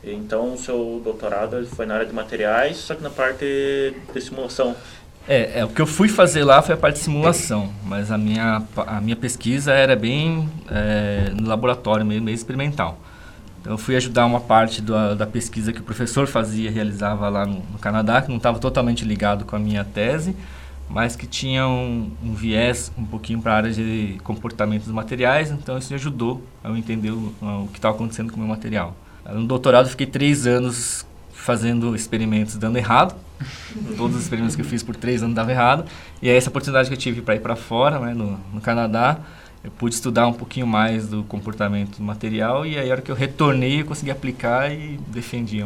Então 0.03 0.53
o 0.53 0.57
seu 0.57 1.01
doutorado 1.03 1.65
foi 1.65 1.85
na 1.85 1.95
área 1.95 2.05
de 2.05 2.13
materiais, 2.13 2.77
só 2.77 2.93
que 2.93 3.01
na 3.01 3.09
parte 3.09 3.45
de 4.13 4.21
simulação. 4.21 4.75
É, 5.27 5.60
é, 5.60 5.65
o 5.65 5.70
que 5.70 5.82
eu 5.82 5.88
fui 5.88 6.08
fazer 6.08 6.44
lá 6.44 6.62
foi 6.62 6.75
a 6.75 6.77
parte 6.77 6.98
de 6.98 7.03
simulação, 7.03 7.74
mas 7.84 8.12
a 8.12 8.17
minha, 8.17 8.62
a 8.86 9.01
minha 9.01 9.15
pesquisa 9.15 9.74
era 9.74 9.96
bem 9.96 10.48
é, 10.70 11.32
no 11.34 11.48
laboratório, 11.48 12.05
meio, 12.05 12.22
meio 12.22 12.36
experimental. 12.36 13.00
Então, 13.60 13.74
eu 13.74 13.77
fui 13.77 13.96
ajudar 13.96 14.27
uma 14.27 14.39
parte 14.39 14.84
da, 14.84 15.15
da 15.15 15.25
pesquisa 15.25 15.74
que 15.74 15.79
o 15.79 15.84
professor 15.84 16.27
fazia, 16.27 16.70
realizava 16.70 17.27
lá 17.27 17.44
no, 17.44 17.63
no 17.72 17.79
Canadá, 17.79 18.22
que 18.22 18.29
não 18.29 18.38
estava 18.38 18.60
totalmente 18.60 19.03
ligado 19.03 19.46
com 19.46 19.55
a 19.55 19.60
minha 19.60 19.84
tese, 19.84 20.36
mas 20.88 21.15
que 21.15 21.25
tinha 21.25 21.67
um, 21.67 22.12
um 22.24 22.36
viés 22.36 22.91
um 22.96 23.03
pouquinho 23.03 23.41
para 23.41 23.53
a 23.53 23.55
área 23.55 23.72
de 23.72 24.20
comportamento 24.24 24.84
dos 24.84 24.94
materiais, 24.94 25.50
então 25.50 25.75
isso 25.79 25.89
me 25.89 25.96
ajudou 25.96 26.44
a 26.63 26.67
eu 26.67 26.77
entender 26.77 27.10
o, 27.10 27.34
o 27.41 27.70
que 27.72 27.79
estava 27.79 27.96
acontecendo 27.96 28.32
com 28.32 28.36
o 28.36 28.39
meu 28.39 28.48
material. 28.48 28.96
No 29.27 29.48
doutorado, 29.48 29.89
fiquei 29.89 30.05
três 30.05 30.46
anos 30.46 31.03
fazendo 31.45 31.95
experimentos 31.95 32.55
dando 32.57 32.77
errado. 32.77 33.15
Todos 33.95 34.15
os 34.17 34.23
experimentos 34.23 34.55
que 34.55 34.61
eu 34.63 34.65
fiz 34.65 34.81
por 34.81 34.95
três 34.95 35.21
anos 35.21 35.35
davam 35.35 35.51
errado. 35.51 35.85
E 36.21 36.27
é 36.27 36.35
essa 36.35 36.49
oportunidade 36.49 36.89
que 36.89 36.95
eu 36.95 36.97
tive 36.97 37.21
para 37.21 37.35
ir 37.35 37.39
para 37.39 37.55
fora, 37.55 37.99
né, 37.99 38.13
no, 38.15 38.39
no 38.51 38.59
Canadá, 38.59 39.19
eu 39.63 39.69
pude 39.71 39.93
estudar 39.93 40.27
um 40.27 40.33
pouquinho 40.33 40.65
mais 40.65 41.07
do 41.07 41.23
comportamento 41.23 41.97
do 41.97 42.03
material 42.03 42.65
e 42.65 42.77
aí 42.77 42.89
a 42.89 42.93
hora 42.93 43.01
que 43.01 43.11
eu 43.11 43.15
retornei 43.15 43.81
eu 43.81 43.85
consegui 43.85 44.11
aplicar 44.11 44.71
e 44.71 44.99
defendi 45.07 45.63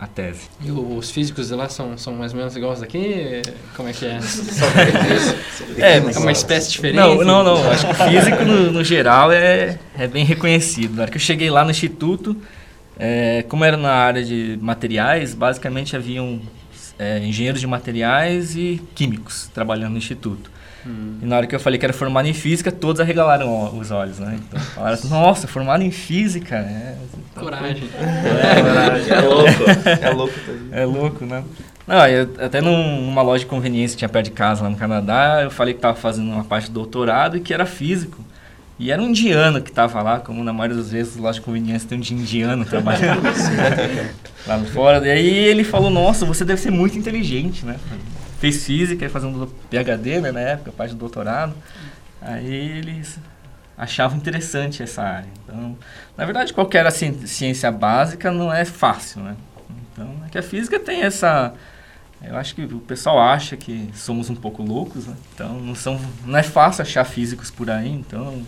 a 0.00 0.06
tese. 0.06 0.48
E 0.60 0.70
os 0.70 1.10
físicos 1.10 1.48
de 1.48 1.54
lá 1.54 1.68
são, 1.68 1.96
são 1.96 2.14
mais 2.14 2.32
ou 2.32 2.38
menos 2.38 2.56
iguais 2.56 2.80
daqui? 2.80 3.42
Como 3.76 3.88
é 3.88 3.92
que 3.92 4.06
é? 4.06 4.18
É, 5.78 5.96
É 5.98 6.18
uma 6.18 6.32
espécie 6.32 6.70
diferente? 6.72 6.96
Não, 6.96 7.24
não, 7.24 7.44
não. 7.44 7.70
Acho 7.70 7.86
que 7.86 7.92
o 7.92 8.08
físico, 8.08 8.44
no, 8.44 8.72
no 8.72 8.84
geral, 8.84 9.30
é, 9.30 9.78
é 9.96 10.06
bem 10.06 10.24
reconhecido. 10.24 10.96
Na 10.96 11.02
hora 11.02 11.10
que 11.10 11.16
eu 11.16 11.20
cheguei 11.20 11.50
lá 11.50 11.64
no 11.64 11.70
instituto, 11.70 12.36
é, 12.98 13.44
como 13.48 13.64
era 13.64 13.76
na 13.76 13.92
área 13.92 14.24
de 14.24 14.58
materiais, 14.60 15.34
basicamente 15.34 15.94
haviam 15.96 16.40
é, 16.98 17.18
engenheiros 17.20 17.60
de 17.60 17.66
materiais 17.66 18.56
e 18.56 18.82
químicos 18.94 19.48
trabalhando 19.54 19.92
no 19.92 19.98
instituto. 19.98 20.50
E 21.20 21.26
na 21.26 21.36
hora 21.36 21.46
que 21.46 21.54
eu 21.54 21.60
falei 21.60 21.78
que 21.78 21.84
era 21.84 21.92
formado 21.92 22.26
em 22.28 22.32
física, 22.32 22.72
todos 22.72 22.98
arregalaram 22.98 23.76
os 23.78 23.90
olhos, 23.90 24.18
né? 24.20 24.38
Então 24.48 24.58
falaram 24.60 24.94
assim, 24.94 25.08
nossa, 25.10 25.46
formado 25.46 25.82
em 25.82 25.90
física. 25.90 26.56
É, 26.56 26.96
então, 27.30 27.44
Coragem. 27.44 27.82
É 29.10 29.20
louco. 29.20 29.50
É 30.02 30.10
louco, 30.10 30.34
tá 30.34 30.52
aí. 30.52 30.68
é 30.80 30.84
louco, 30.86 31.26
né? 31.26 31.44
Não, 31.86 32.06
eu, 32.06 32.30
até 32.38 32.60
num- 32.60 33.02
numa 33.06 33.20
loja 33.22 33.40
de 33.44 33.46
conveniência 33.50 33.94
que 33.96 33.98
tinha 33.98 34.08
perto 34.08 34.26
de 34.26 34.30
casa 34.32 34.62
lá 34.62 34.70
no 34.70 34.76
Canadá, 34.76 35.40
eu 35.42 35.50
falei 35.50 35.74
que 35.74 35.78
estava 35.78 35.96
fazendo 35.96 36.30
uma 36.30 36.44
parte 36.44 36.66
de 36.68 36.72
doutorado 36.72 37.36
e 37.36 37.40
que 37.40 37.52
era 37.52 37.66
físico. 37.66 38.24
E 38.78 38.92
era 38.92 39.02
um 39.02 39.08
indiano 39.08 39.60
que 39.60 39.70
estava 39.70 40.00
lá, 40.02 40.20
como 40.20 40.44
na 40.44 40.52
maioria 40.52 40.76
das 40.76 40.90
vezes 40.92 41.16
loja 41.16 41.40
de 41.40 41.44
conveniência 41.44 41.88
tem 41.88 41.98
um 41.98 42.02
indiano 42.02 42.64
trabalhando 42.64 43.22
lá 44.46 44.58
fora. 44.72 45.04
E 45.06 45.10
aí 45.10 45.28
ele 45.28 45.64
falou, 45.64 45.90
nossa, 45.90 46.24
você 46.24 46.44
deve 46.44 46.60
ser 46.60 46.70
muito 46.70 46.96
inteligente, 46.96 47.66
né? 47.66 47.76
Fez 48.38 48.64
física, 48.64 49.04
ia 49.04 49.10
fazer 49.10 49.26
um 49.26 49.32
do- 49.32 49.46
PhD 49.68 50.20
né, 50.20 50.30
na 50.30 50.40
época, 50.40 50.70
parte 50.70 50.92
do 50.94 50.98
doutorado. 50.98 51.54
Aí 52.22 52.46
eles 52.78 53.18
achavam 53.76 54.16
interessante 54.16 54.80
essa 54.80 55.02
área. 55.02 55.28
Então, 55.44 55.76
na 56.16 56.24
verdade, 56.24 56.52
qualquer 56.52 56.86
assim, 56.86 57.26
ciência 57.26 57.70
básica 57.72 58.30
não 58.30 58.52
é 58.52 58.64
fácil, 58.64 59.22
né? 59.22 59.36
Então, 59.92 60.08
é 60.24 60.30
que 60.30 60.38
a 60.38 60.42
física 60.42 60.78
tem 60.78 61.02
essa. 61.02 61.52
Eu 62.22 62.36
acho 62.36 62.54
que 62.54 62.62
o 62.62 62.78
pessoal 62.80 63.18
acha 63.20 63.56
que 63.56 63.90
somos 63.94 64.28
um 64.30 64.34
pouco 64.36 64.62
loucos, 64.62 65.06
né? 65.06 65.14
Então, 65.34 65.54
não, 65.60 65.74
são, 65.74 66.00
não 66.24 66.38
é 66.38 66.42
fácil 66.44 66.82
achar 66.82 67.04
físicos 67.04 67.50
por 67.50 67.68
aí, 67.70 67.88
então 67.88 68.42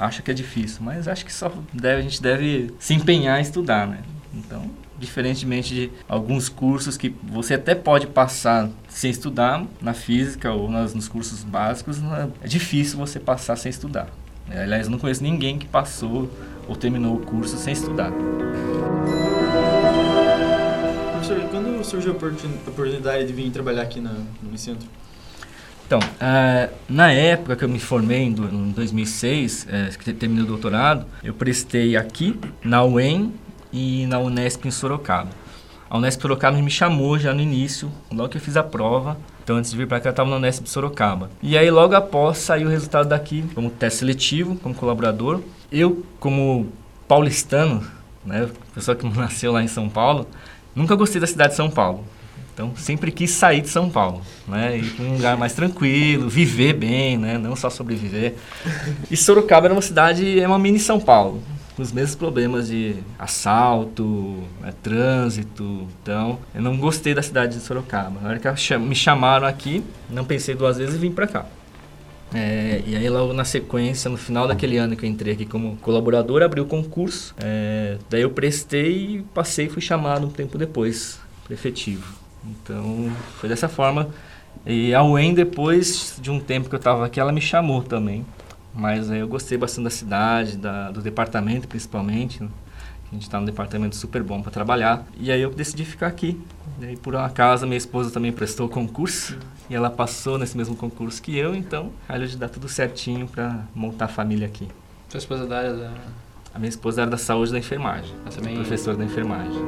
acha 0.00 0.22
que 0.22 0.30
é 0.30 0.34
difícil. 0.34 0.80
Mas 0.82 1.06
acho 1.06 1.24
que 1.24 1.32
só 1.32 1.52
deve, 1.72 2.00
a 2.00 2.02
gente 2.02 2.22
deve 2.22 2.72
se 2.78 2.94
empenhar 2.94 3.38
em 3.38 3.42
estudar, 3.42 3.86
né? 3.86 4.00
Então, 4.34 4.70
diferentemente 4.98 5.74
de 5.74 5.90
alguns 6.08 6.48
cursos 6.48 6.96
que 6.96 7.14
você 7.22 7.54
até 7.54 7.74
pode 7.74 8.06
passar 8.06 8.70
sem 8.88 9.10
estudar, 9.10 9.64
na 9.80 9.92
física 9.92 10.52
ou 10.52 10.70
nas, 10.70 10.94
nos 10.94 11.08
cursos 11.08 11.44
básicos, 11.44 12.00
não 12.00 12.16
é, 12.16 12.28
difícil 12.44 12.98
você 12.98 13.20
passar 13.20 13.56
sem 13.56 13.70
estudar. 13.70 14.08
Aliás, 14.50 14.86
eu 14.86 14.90
não 14.90 14.98
conheço 14.98 15.22
ninguém 15.22 15.58
que 15.58 15.66
passou 15.66 16.28
ou 16.66 16.74
terminou 16.74 17.16
o 17.16 17.20
curso 17.20 17.56
sem 17.56 17.72
estudar. 17.72 18.12
Professor, 21.12 21.40
quando 21.50 21.84
surgiu 21.84 22.12
a 22.12 22.16
oportunidade 22.16 23.26
de 23.26 23.32
vir 23.32 23.50
trabalhar 23.50 23.82
aqui 23.82 24.00
na, 24.00 24.12
no 24.12 24.48
Unicentro? 24.48 24.88
Então, 25.90 25.98
ah, 26.20 26.68
na 26.88 27.10
época 27.10 27.56
que 27.56 27.64
eu 27.64 27.68
me 27.68 27.80
formei, 27.80 28.20
em, 28.20 28.32
do- 28.32 28.44
em 28.48 28.70
2006, 28.70 29.66
eh, 29.68 29.90
que 29.98 30.12
terminei 30.12 30.44
o 30.44 30.46
doutorado, 30.46 31.04
eu 31.20 31.34
prestei 31.34 31.96
aqui, 31.96 32.38
na 32.62 32.84
UEM 32.84 33.32
e 33.72 34.06
na 34.06 34.20
Unesp 34.20 34.66
em 34.66 34.70
Sorocaba. 34.70 35.30
A 35.90 35.98
Unesp 35.98 36.22
Sorocaba 36.22 36.56
me 36.58 36.70
chamou 36.70 37.18
já 37.18 37.34
no 37.34 37.40
início, 37.40 37.90
logo 38.12 38.28
que 38.28 38.36
eu 38.36 38.40
fiz 38.40 38.56
a 38.56 38.62
prova. 38.62 39.16
Então, 39.42 39.56
antes 39.56 39.72
de 39.72 39.76
vir 39.76 39.88
para 39.88 39.98
cá, 39.98 40.10
eu 40.10 40.12
estava 40.12 40.30
na 40.30 40.36
Unesp 40.36 40.62
de 40.62 40.70
Sorocaba. 40.70 41.28
E 41.42 41.58
aí, 41.58 41.68
logo 41.72 41.92
após, 41.96 42.38
saiu 42.38 42.68
o 42.68 42.70
resultado 42.70 43.08
daqui, 43.08 43.42
como 43.52 43.68
teste 43.68 43.98
seletivo, 43.98 44.54
como 44.62 44.72
colaborador. 44.72 45.40
Eu, 45.72 46.06
como 46.20 46.68
paulistano, 47.08 47.84
né, 48.24 48.48
pessoa 48.72 48.96
que 48.96 49.04
nasceu 49.18 49.50
lá 49.50 49.60
em 49.60 49.66
São 49.66 49.88
Paulo, 49.88 50.28
nunca 50.72 50.94
gostei 50.94 51.20
da 51.20 51.26
cidade 51.26 51.50
de 51.50 51.56
São 51.56 51.68
Paulo. 51.68 52.04
Então, 52.52 52.74
sempre 52.76 53.10
quis 53.10 53.30
sair 53.30 53.62
de 53.62 53.68
São 53.68 53.88
Paulo, 53.88 54.22
né? 54.46 54.76
Ir 54.76 54.90
para 54.90 55.04
um 55.04 55.12
lugar 55.14 55.36
mais 55.36 55.54
tranquilo, 55.54 56.28
viver 56.28 56.74
bem, 56.74 57.16
né? 57.16 57.38
Não 57.38 57.56
só 57.56 57.70
sobreviver. 57.70 58.34
E 59.10 59.16
Sorocaba 59.16 59.66
era 59.66 59.74
uma 59.74 59.82
cidade, 59.82 60.38
é 60.38 60.46
uma 60.46 60.58
mini 60.58 60.78
São 60.78 61.00
Paulo, 61.00 61.42
com 61.74 61.82
os 61.82 61.92
mesmos 61.92 62.16
problemas 62.16 62.68
de 62.68 62.96
assalto, 63.18 64.42
né, 64.60 64.72
trânsito. 64.82 65.86
Então, 66.02 66.38
eu 66.54 66.60
não 66.60 66.76
gostei 66.76 67.14
da 67.14 67.22
cidade 67.22 67.56
de 67.56 67.62
Sorocaba. 67.62 68.20
Na 68.20 68.28
hora 68.28 68.38
que 68.38 68.78
me 68.78 68.94
chamaram 68.94 69.46
aqui, 69.46 69.82
não 70.10 70.24
pensei 70.24 70.54
duas 70.54 70.76
vezes 70.76 70.96
e 70.96 70.98
vim 70.98 71.12
para 71.12 71.26
cá. 71.26 71.46
É, 72.32 72.82
e 72.86 72.94
aí 72.94 73.08
logo 73.08 73.32
na 73.32 73.44
sequência, 73.44 74.08
no 74.08 74.16
final 74.16 74.46
daquele 74.46 74.76
ano 74.76 74.94
que 74.94 75.04
eu 75.04 75.10
entrei 75.10 75.34
aqui 75.34 75.44
como 75.44 75.76
colaborador, 75.78 76.42
abri 76.42 76.60
o 76.60 76.66
concurso. 76.66 77.34
É, 77.38 77.96
daí 78.08 78.22
eu 78.22 78.30
prestei 78.30 79.24
passei 79.34 79.66
e 79.66 79.68
fui 79.68 79.82
chamado 79.82 80.26
um 80.26 80.30
tempo 80.30 80.56
depois 80.56 81.18
para 81.44 81.54
efetivo. 81.54 82.19
Então 82.44 83.10
foi 83.38 83.48
dessa 83.48 83.68
forma. 83.68 84.08
E 84.66 84.94
a 84.94 85.02
UEM 85.02 85.34
depois 85.34 86.18
de 86.20 86.30
um 86.30 86.40
tempo 86.40 86.68
que 86.68 86.74
eu 86.74 86.78
estava 86.78 87.06
aqui, 87.06 87.20
ela 87.20 87.32
me 87.32 87.40
chamou 87.40 87.82
também. 87.82 88.24
Mas 88.74 89.10
aí 89.10 89.20
eu 89.20 89.28
gostei 89.28 89.58
bastante 89.58 89.84
da 89.84 89.90
cidade, 89.90 90.56
da, 90.56 90.90
do 90.90 91.00
departamento 91.02 91.66
principalmente. 91.66 92.42
né? 92.42 92.48
A 93.10 93.14
gente 93.14 93.22
está 93.22 93.40
num 93.40 93.46
departamento 93.46 93.96
super 93.96 94.22
bom 94.22 94.40
para 94.40 94.52
trabalhar. 94.52 95.04
E 95.18 95.32
aí 95.32 95.40
eu 95.40 95.50
decidi 95.50 95.84
ficar 95.84 96.06
aqui. 96.06 96.40
E 96.80 96.96
por 96.96 97.14
um 97.14 97.18
acaso, 97.18 97.66
minha 97.66 97.76
esposa 97.76 98.10
também 98.10 98.30
prestou 98.30 98.66
o 98.66 98.68
concurso. 98.68 99.36
E 99.68 99.74
ela 99.74 99.90
passou 99.90 100.38
nesse 100.38 100.56
mesmo 100.56 100.76
concurso 100.76 101.20
que 101.20 101.36
eu, 101.36 101.54
então 101.54 101.90
calhou 102.06 102.26
de 102.26 102.36
dar 102.36 102.48
tudo 102.48 102.68
certinho 102.68 103.26
para 103.26 103.64
montar 103.74 104.04
a 104.04 104.08
família 104.08 104.46
aqui. 104.46 104.68
Sua 105.08 105.18
esposa 105.18 105.46
da 105.46 105.58
área 105.58 105.74
da... 105.74 105.92
A 106.54 106.58
minha 106.58 106.68
esposa 106.68 107.02
era 107.02 107.10
da 107.10 107.16
saúde 107.18 107.50
e 107.50 107.52
da 107.52 107.58
enfermagem, 107.58 108.12
Mas 108.24 108.34
também... 108.34 108.54
professora 108.54 108.96
da 108.96 109.04
enfermagem. 109.04 109.60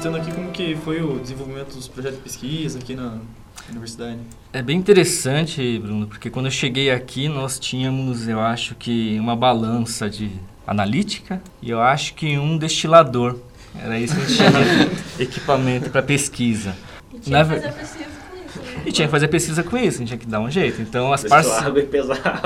E 0.00 0.02
estando 0.02 0.16
aqui, 0.16 0.32
como 0.32 0.50
que 0.50 0.74
foi 0.82 1.02
o 1.02 1.18
desenvolvimento 1.18 1.74
dos 1.74 1.86
projetos 1.86 2.16
de 2.16 2.22
pesquisa 2.24 2.78
aqui 2.78 2.94
na 2.94 3.18
universidade? 3.68 4.16
É 4.50 4.62
bem 4.62 4.78
interessante, 4.78 5.78
Bruno, 5.78 6.06
porque 6.06 6.30
quando 6.30 6.46
eu 6.46 6.50
cheguei 6.50 6.90
aqui 6.90 7.28
nós 7.28 7.58
tínhamos, 7.58 8.26
eu 8.26 8.40
acho 8.40 8.74
que 8.74 9.18
uma 9.20 9.36
balança 9.36 10.08
de 10.08 10.30
analítica 10.66 11.42
e 11.60 11.68
eu 11.68 11.82
acho 11.82 12.14
que 12.14 12.38
um 12.38 12.56
destilador. 12.56 13.36
Era 13.78 13.98
isso 13.98 14.14
que 14.16 14.22
a 14.22 14.24
gente 14.24 14.36
tinha 14.38 14.50
de 14.50 14.90
equipamento 15.22 15.90
para 15.90 16.02
pesquisa. 16.02 16.74
E 17.12 17.18
tinha 17.18 17.44
Na 17.44 17.44
que 17.44 17.60
fazer 17.60 17.72
pesquisa 17.74 18.08
com 18.30 18.36
isso. 18.38 18.58
né? 18.58 18.82
E 18.86 18.92
tinha 18.92 19.06
que 19.06 19.12
fazer 19.12 19.28
pesquisa 19.28 19.62
com 19.62 19.76
isso, 19.76 19.96
a 19.96 19.98
gente 19.98 20.08
tinha 20.08 20.18
que 20.18 20.26
dar 20.26 20.40
um 20.40 20.50
jeito. 20.50 20.80
Então 20.80 21.12
as 21.12 21.20
Destilar 21.24 21.44
parceiras. 21.44 21.66
água 21.68 21.80
e 21.82 21.86
pesar. 21.86 22.40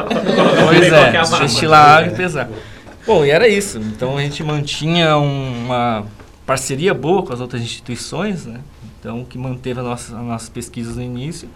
Pois 0.66 0.82
é, 1.38 1.38
destilar 1.40 1.98
água 1.98 2.12
e 2.12 2.16
pesar. 2.16 2.48
Bom, 3.06 3.24
e 3.24 3.30
era 3.30 3.46
isso. 3.46 3.78
Então 3.78 4.16
a 4.16 4.22
gente 4.22 4.42
mantinha 4.42 5.16
um- 5.16 5.66
uma 5.66 6.04
parceria 6.46 6.92
boa 6.92 7.22
com 7.22 7.32
as 7.32 7.40
outras 7.40 7.62
instituições, 7.62 8.46
né? 8.46 8.60
Então 9.00 9.22
o 9.22 9.26
que 9.26 9.38
manteve 9.38 9.80
as 9.80 9.86
nossas, 9.86 10.14
as 10.14 10.24
nossas 10.24 10.48
pesquisas 10.48 10.96
no 10.96 11.02
início 11.02 11.48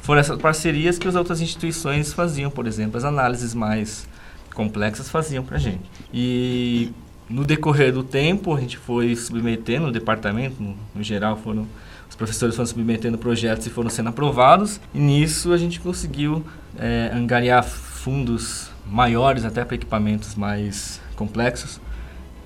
foram 0.00 0.20
essas 0.20 0.38
parcerias 0.40 0.98
que 0.98 1.08
as 1.08 1.14
outras 1.14 1.40
instituições 1.40 2.12
faziam, 2.12 2.50
por 2.50 2.66
exemplo, 2.66 2.96
as 2.96 3.04
análises 3.04 3.54
mais 3.54 4.08
complexas 4.54 5.10
faziam 5.10 5.44
para 5.44 5.58
gente. 5.58 5.82
E 6.12 6.92
no 7.28 7.44
decorrer 7.44 7.92
do 7.92 8.04
tempo 8.04 8.54
a 8.54 8.60
gente 8.60 8.78
foi 8.78 9.14
submetendo, 9.16 9.88
o 9.88 9.92
departamento 9.92 10.62
no, 10.62 10.76
no 10.94 11.02
geral 11.02 11.36
foram 11.36 11.66
os 12.08 12.14
professores 12.14 12.54
foram 12.54 12.66
submetendo 12.66 13.18
projetos 13.18 13.66
e 13.66 13.70
foram 13.70 13.90
sendo 13.90 14.08
aprovados. 14.08 14.80
E 14.94 14.98
nisso 14.98 15.52
a 15.52 15.56
gente 15.56 15.80
conseguiu 15.80 16.44
eh, 16.78 17.10
angariar 17.12 17.64
fundos 17.64 18.70
maiores 18.86 19.44
até 19.44 19.64
para 19.64 19.74
equipamentos 19.74 20.34
mais 20.34 21.00
complexos. 21.16 21.80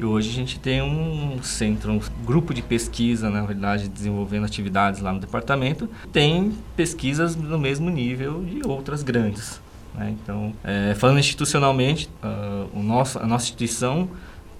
E 0.00 0.04
hoje 0.04 0.30
a 0.30 0.32
gente 0.32 0.58
tem 0.58 0.80
um 0.80 1.42
centro, 1.42 1.92
um 1.92 2.00
grupo 2.24 2.54
de 2.54 2.62
pesquisa, 2.62 3.28
na 3.28 3.42
verdade, 3.42 3.86
desenvolvendo 3.86 4.46
atividades 4.46 5.02
lá 5.02 5.12
no 5.12 5.20
departamento. 5.20 5.90
Tem 6.10 6.56
pesquisas 6.74 7.36
no 7.36 7.58
mesmo 7.58 7.90
nível 7.90 8.42
de 8.42 8.66
outras 8.66 9.02
grandes. 9.02 9.60
né? 9.94 10.16
Então, 10.22 10.54
eh, 10.64 10.94
falando 10.96 11.18
institucionalmente, 11.18 12.08
ah, 12.22 12.64
o 12.72 12.82
nosso, 12.82 13.18
a 13.18 13.26
nossa 13.26 13.44
instituição 13.44 14.08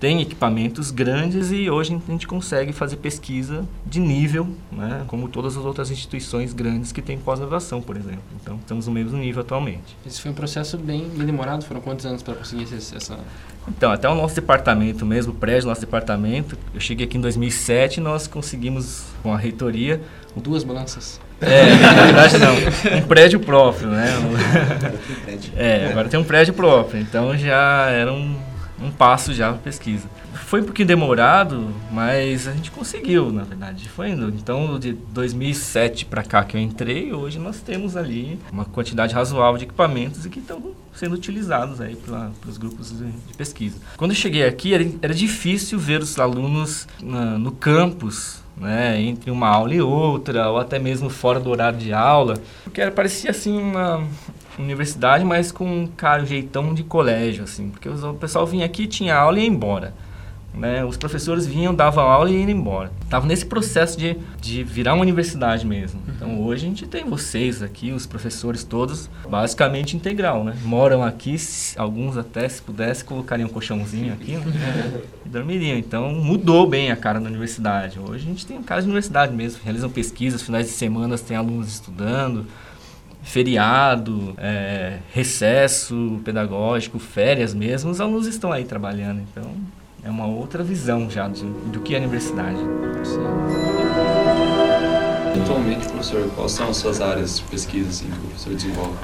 tem 0.01 0.23
equipamentos 0.23 0.91
grandes 0.91 1.53
e 1.53 1.69
hoje 1.69 1.95
a 2.09 2.11
gente 2.11 2.27
consegue 2.27 2.73
fazer 2.73 2.97
pesquisa 2.97 3.65
de 3.85 4.01
nível, 4.01 4.49
né, 4.73 5.03
como 5.07 5.29
todas 5.29 5.59
as 5.59 5.65
outras 5.65 5.91
instituições 5.91 6.55
grandes 6.55 6.91
que 6.91 7.03
têm 7.03 7.19
pós-graduação, 7.19 7.83
por 7.83 7.97
exemplo. 7.99 8.23
Então, 8.43 8.57
estamos 8.57 8.87
no 8.87 8.93
mesmo 8.95 9.19
nível 9.19 9.43
atualmente. 9.43 9.95
Esse 10.07 10.21
foi 10.23 10.31
um 10.31 10.35
processo 10.35 10.79
bem, 10.79 11.07
bem 11.15 11.27
demorado. 11.27 11.65
Foram 11.67 11.83
quantos 11.83 12.07
anos 12.07 12.23
para 12.23 12.33
conseguir 12.35 12.63
esse- 12.63 12.97
essa... 12.97 13.19
Então, 13.69 13.93
até 13.93 14.09
o 14.09 14.15
nosso 14.15 14.35
departamento 14.35 15.05
mesmo, 15.05 15.33
o 15.33 15.37
prédio 15.37 15.65
do 15.65 15.69
nosso 15.69 15.83
departamento, 15.83 16.57
eu 16.75 16.81
cheguei 16.81 17.07
aqui 17.07 17.19
em 17.19 17.21
2007 17.21 17.99
e 17.99 18.01
nós 18.01 18.27
conseguimos, 18.27 19.05
com 19.23 19.35
a 19.35 19.37
reitoria, 19.37 20.01
Duas 20.35 20.63
balanças. 20.65 21.21
é, 21.41 21.75
na 21.75 21.93
verdade 22.05 22.39
não, 22.39 22.99
um 22.99 23.03
prédio 23.03 23.41
próprio, 23.41 23.89
né? 23.89 24.07
É, 25.57 25.89
agora 25.91 26.09
tem 26.09 26.19
um 26.19 26.25
prédio 26.25 26.55
próprio, 26.55 27.01
então 27.01 27.37
já 27.37 27.89
era 27.91 28.13
um, 28.13 28.37
um 28.81 28.91
passo 28.91 29.33
já 29.33 29.51
para 29.53 29.59
pesquisa. 29.59 30.09
Foi 30.47 30.61
um 30.61 30.65
pouquinho 30.65 30.89
demorado, 30.89 31.69
mas 31.91 32.49
a 32.49 32.53
gente 32.53 32.71
conseguiu, 32.71 33.31
na 33.31 33.43
verdade. 33.43 33.89
Foi 33.89 34.11
indo. 34.11 34.29
Então, 34.29 34.79
de 34.79 34.93
2007 34.93 36.07
para 36.07 36.23
cá 36.23 36.43
que 36.45 36.57
eu 36.57 36.61
entrei, 36.61 37.13
hoje 37.13 37.39
nós 37.39 37.61
temos 37.61 37.97
ali 37.97 38.39
uma 38.51 38.65
quantidade 38.65 39.15
razoável 39.15 39.59
de 39.59 39.65
equipamentos 39.65 40.27
que 40.27 40.39
estão 40.39 40.73
sendo 40.95 41.15
utilizados 41.15 41.81
aí 41.81 41.97
pelos 41.97 42.59
grupos 42.59 42.91
de, 42.91 43.11
de, 43.11 43.35
pesquisa. 43.35 43.79
Quando 43.97 44.11
eu 44.11 44.17
cheguei 44.17 44.45
aqui, 44.45 44.75
era, 44.75 44.87
era 45.03 45.15
difícil 45.15 45.79
ver 45.79 46.01
os 46.01 46.19
alunos 46.19 46.87
na, 47.03 47.39
no 47.39 47.53
campus, 47.53 48.43
né, 48.57 49.01
entre 49.01 49.31
uma 49.31 49.49
aula 49.49 49.75
e 49.75 49.81
outra, 49.81 50.51
ou 50.51 50.59
até 50.59 50.79
mesmo 50.79 51.09
fora 51.09 51.41
do 51.41 51.49
horário 51.49 51.79
de 51.79 51.93
aula, 51.93 52.35
porque 52.63 52.81
era, 52.81 52.91
parecia 52.91 53.31
assim 53.31 53.59
uma, 53.59 54.07
universidade, 54.61 55.25
mas 55.25 55.51
com 55.51 55.65
um 55.65 55.87
cara, 55.87 56.23
um 56.23 56.27
jeitão 56.27 56.75
de 56.75 56.83
colégio, 56.83 57.45
assim, 57.45 57.71
porque 57.71 57.89
o 57.89 58.15
pessoal 58.15 58.47
vinha 58.47 58.67
aqui, 58.67 58.87
tinha 58.87 59.17
aula 59.17 59.39
e 59.39 59.43
ia 59.43 59.49
embora. 59.49 59.95
Né? 60.53 60.85
Os 60.85 60.97
professores 60.97 61.47
vinham, 61.47 61.73
davam 61.73 62.05
aula 62.05 62.29
e 62.29 62.35
iam 62.35 62.51
embora. 62.51 62.91
Tava 63.09 63.27
nesse 63.27 63.47
processo 63.47 63.97
de, 63.97 64.17
de 64.41 64.65
virar 64.65 64.95
uma 64.95 65.03
universidade 65.03 65.65
mesmo. 65.65 66.01
Então 66.09 66.43
hoje 66.43 66.67
a 66.67 66.69
gente 66.69 66.87
tem 66.87 67.05
vocês 67.05 67.63
aqui, 67.63 67.93
os 67.93 68.05
professores 68.05 68.65
todos, 68.65 69.09
basicamente 69.29 69.97
integral, 69.97 70.43
né? 70.43 70.57
Moram 70.65 71.05
aqui, 71.05 71.37
alguns 71.77 72.17
até, 72.17 72.49
se 72.49 72.61
pudesse, 72.61 73.05
colocariam 73.05 73.49
um 73.49 73.53
colchãozinho 73.53 74.13
aqui 74.13 74.33
né? 74.33 75.03
e 75.25 75.29
dormiriam. 75.29 75.79
Então 75.79 76.13
mudou 76.13 76.67
bem 76.67 76.91
a 76.91 76.97
cara 76.97 77.21
da 77.21 77.29
universidade. 77.29 77.99
Hoje 78.01 78.25
a 78.25 78.29
gente 78.29 78.45
tem 78.45 78.61
cara 78.63 78.81
de 78.81 78.89
universidade 78.89 79.33
mesmo, 79.33 79.61
realizam 79.63 79.89
pesquisas, 79.89 80.43
finais 80.43 80.67
de 80.67 80.73
semana 80.73 81.17
tem 81.17 81.37
alunos 81.37 81.69
estudando 81.69 82.47
feriado, 83.23 84.35
é, 84.39 84.99
recesso 85.13 86.21
pedagógico, 86.25 86.99
férias 86.99 87.55
mesmo, 87.55 87.91
os 87.91 88.01
alunos 88.01 88.27
estão 88.27 88.53
aí 88.53 88.65
trabalhando. 88.65 89.21
Então, 89.31 89.45
é 90.03 90.11
uma 90.11 90.27
outra 90.27 90.63
visão 90.63 91.11
já 91.11 91.29
de, 91.29 91.45
do 91.45 91.81
que 91.81 91.95
é 91.95 91.99
a 91.99 92.01
universidade. 92.01 92.59
Sim. 93.05 93.21
Atualmente, 95.43 95.87
professor, 95.89 96.31
quais 96.35 96.53
são 96.53 96.71
as 96.71 96.77
suas 96.77 97.01
áreas 97.01 97.39
de 97.39 97.45
pesquisa 97.45 97.89
assim, 97.89 98.07
que 98.07 98.19
o 98.19 98.21
professor 98.21 98.55
desenvolve? 98.55 98.97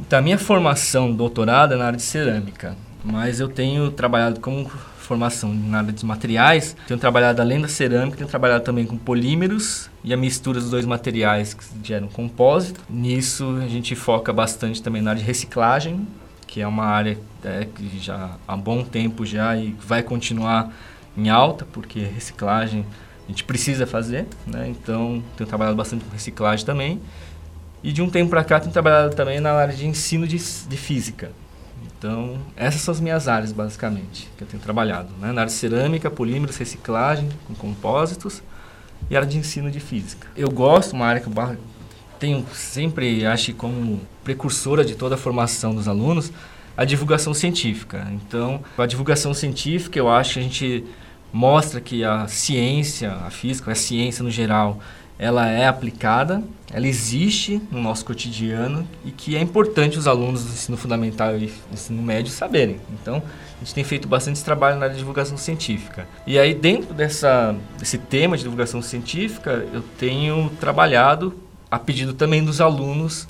Então, 0.00 0.18
a 0.18 0.22
minha 0.22 0.38
formação 0.38 1.12
doutorada 1.12 1.74
é 1.74 1.78
na 1.78 1.86
área 1.86 1.96
de 1.96 2.02
cerâmica, 2.02 2.76
mas 3.04 3.40
eu 3.40 3.48
tenho 3.48 3.90
trabalhado 3.90 4.40
como 4.40 4.70
formação 5.08 5.54
na 5.54 5.78
área 5.78 5.92
dos 5.92 6.02
materiais, 6.02 6.76
tenho 6.86 7.00
trabalhado 7.00 7.40
além 7.40 7.60
da 7.60 7.66
cerâmica, 7.66 8.18
tenho 8.18 8.28
trabalhado 8.28 8.62
também 8.62 8.84
com 8.84 8.98
polímeros 8.98 9.88
e 10.04 10.12
a 10.12 10.16
mistura 10.16 10.60
dos 10.60 10.70
dois 10.70 10.84
materiais 10.84 11.54
que 11.54 11.64
geram 11.82 12.08
compósito. 12.08 12.80
Nisso 12.90 13.58
a 13.64 13.66
gente 13.66 13.96
foca 13.96 14.32
bastante 14.34 14.82
também 14.82 15.00
na 15.00 15.10
área 15.10 15.22
de 15.22 15.26
reciclagem, 15.26 16.06
que 16.46 16.60
é 16.60 16.66
uma 16.66 16.84
área 16.84 17.18
é, 17.42 17.66
que 17.74 17.98
já 17.98 18.36
há 18.46 18.56
bom 18.56 18.84
tempo 18.84 19.24
já 19.24 19.56
e 19.56 19.74
vai 19.80 20.02
continuar 20.02 20.70
em 21.16 21.30
alta, 21.30 21.66
porque 21.72 22.00
reciclagem 22.00 22.84
a 23.26 23.30
gente 23.30 23.44
precisa 23.44 23.86
fazer, 23.86 24.26
né? 24.46 24.68
Então 24.68 25.22
tenho 25.36 25.48
trabalhado 25.48 25.76
bastante 25.76 26.04
com 26.04 26.12
reciclagem 26.12 26.66
também. 26.66 27.00
E 27.82 27.92
de 27.92 28.02
um 28.02 28.10
tempo 28.10 28.30
para 28.30 28.44
cá 28.44 28.60
tenho 28.60 28.72
trabalhado 28.72 29.14
também 29.14 29.40
na 29.40 29.52
área 29.52 29.74
de 29.74 29.86
ensino 29.86 30.26
de, 30.26 30.36
de 30.36 30.76
física. 30.76 31.30
Então, 31.98 32.38
essas 32.56 32.80
são 32.80 32.92
as 32.92 33.00
minhas 33.00 33.26
áreas, 33.26 33.50
basicamente, 33.50 34.30
que 34.38 34.44
eu 34.44 34.48
tenho 34.48 34.62
trabalhado. 34.62 35.08
Né? 35.20 35.32
Na 35.32 35.42
área 35.42 35.46
de 35.46 35.52
cerâmica, 35.52 36.08
polímeros, 36.08 36.56
reciclagem, 36.56 37.28
com 37.46 37.54
compósitos 37.54 38.40
e 39.10 39.16
área 39.16 39.26
de 39.26 39.36
ensino 39.36 39.68
de 39.68 39.80
física. 39.80 40.28
Eu 40.36 40.48
gosto, 40.48 40.92
uma 40.92 41.06
área 41.06 41.20
que 41.20 41.26
eu 41.26 41.56
tenho 42.20 42.46
sempre, 42.52 43.26
acho 43.26 43.52
como 43.54 44.00
precursora 44.22 44.84
de 44.84 44.94
toda 44.94 45.16
a 45.16 45.18
formação 45.18 45.74
dos 45.74 45.88
alunos, 45.88 46.32
a 46.76 46.84
divulgação 46.84 47.34
científica. 47.34 48.06
Então, 48.12 48.62
a 48.76 48.86
divulgação 48.86 49.34
científica, 49.34 49.98
eu 49.98 50.08
acho 50.08 50.34
que 50.34 50.38
a 50.38 50.42
gente 50.42 50.84
mostra 51.32 51.80
que 51.80 52.04
a 52.04 52.28
ciência, 52.28 53.12
a 53.12 53.30
física, 53.30 53.72
a 53.72 53.74
ciência 53.74 54.22
no 54.22 54.30
geral, 54.30 54.78
ela 55.18 55.48
é 55.48 55.66
aplicada, 55.66 56.42
ela 56.72 56.86
existe 56.86 57.60
no 57.70 57.80
nosso 57.82 58.04
cotidiano 58.04 58.86
e 59.04 59.10
que 59.10 59.36
é 59.36 59.40
importante 59.40 59.98
os 59.98 60.06
alunos 60.06 60.44
do 60.44 60.50
ensino 60.50 60.76
fundamental 60.76 61.36
e 61.36 61.52
ensino 61.72 62.00
médio 62.02 62.30
saberem. 62.30 62.78
Então, 62.92 63.22
a 63.56 63.64
gente 63.64 63.74
tem 63.74 63.82
feito 63.82 64.06
bastante 64.06 64.44
trabalho 64.44 64.76
na 64.76 64.84
área 64.84 64.94
de 64.94 65.00
divulgação 65.00 65.36
científica. 65.36 66.06
E 66.26 66.38
aí, 66.38 66.54
dentro 66.54 66.94
dessa, 66.94 67.56
desse 67.78 67.98
tema 67.98 68.36
de 68.36 68.44
divulgação 68.44 68.80
científica, 68.80 69.66
eu 69.72 69.82
tenho 69.98 70.50
trabalhado, 70.60 71.34
a 71.68 71.78
pedido 71.78 72.12
também 72.12 72.44
dos 72.44 72.60
alunos, 72.60 73.26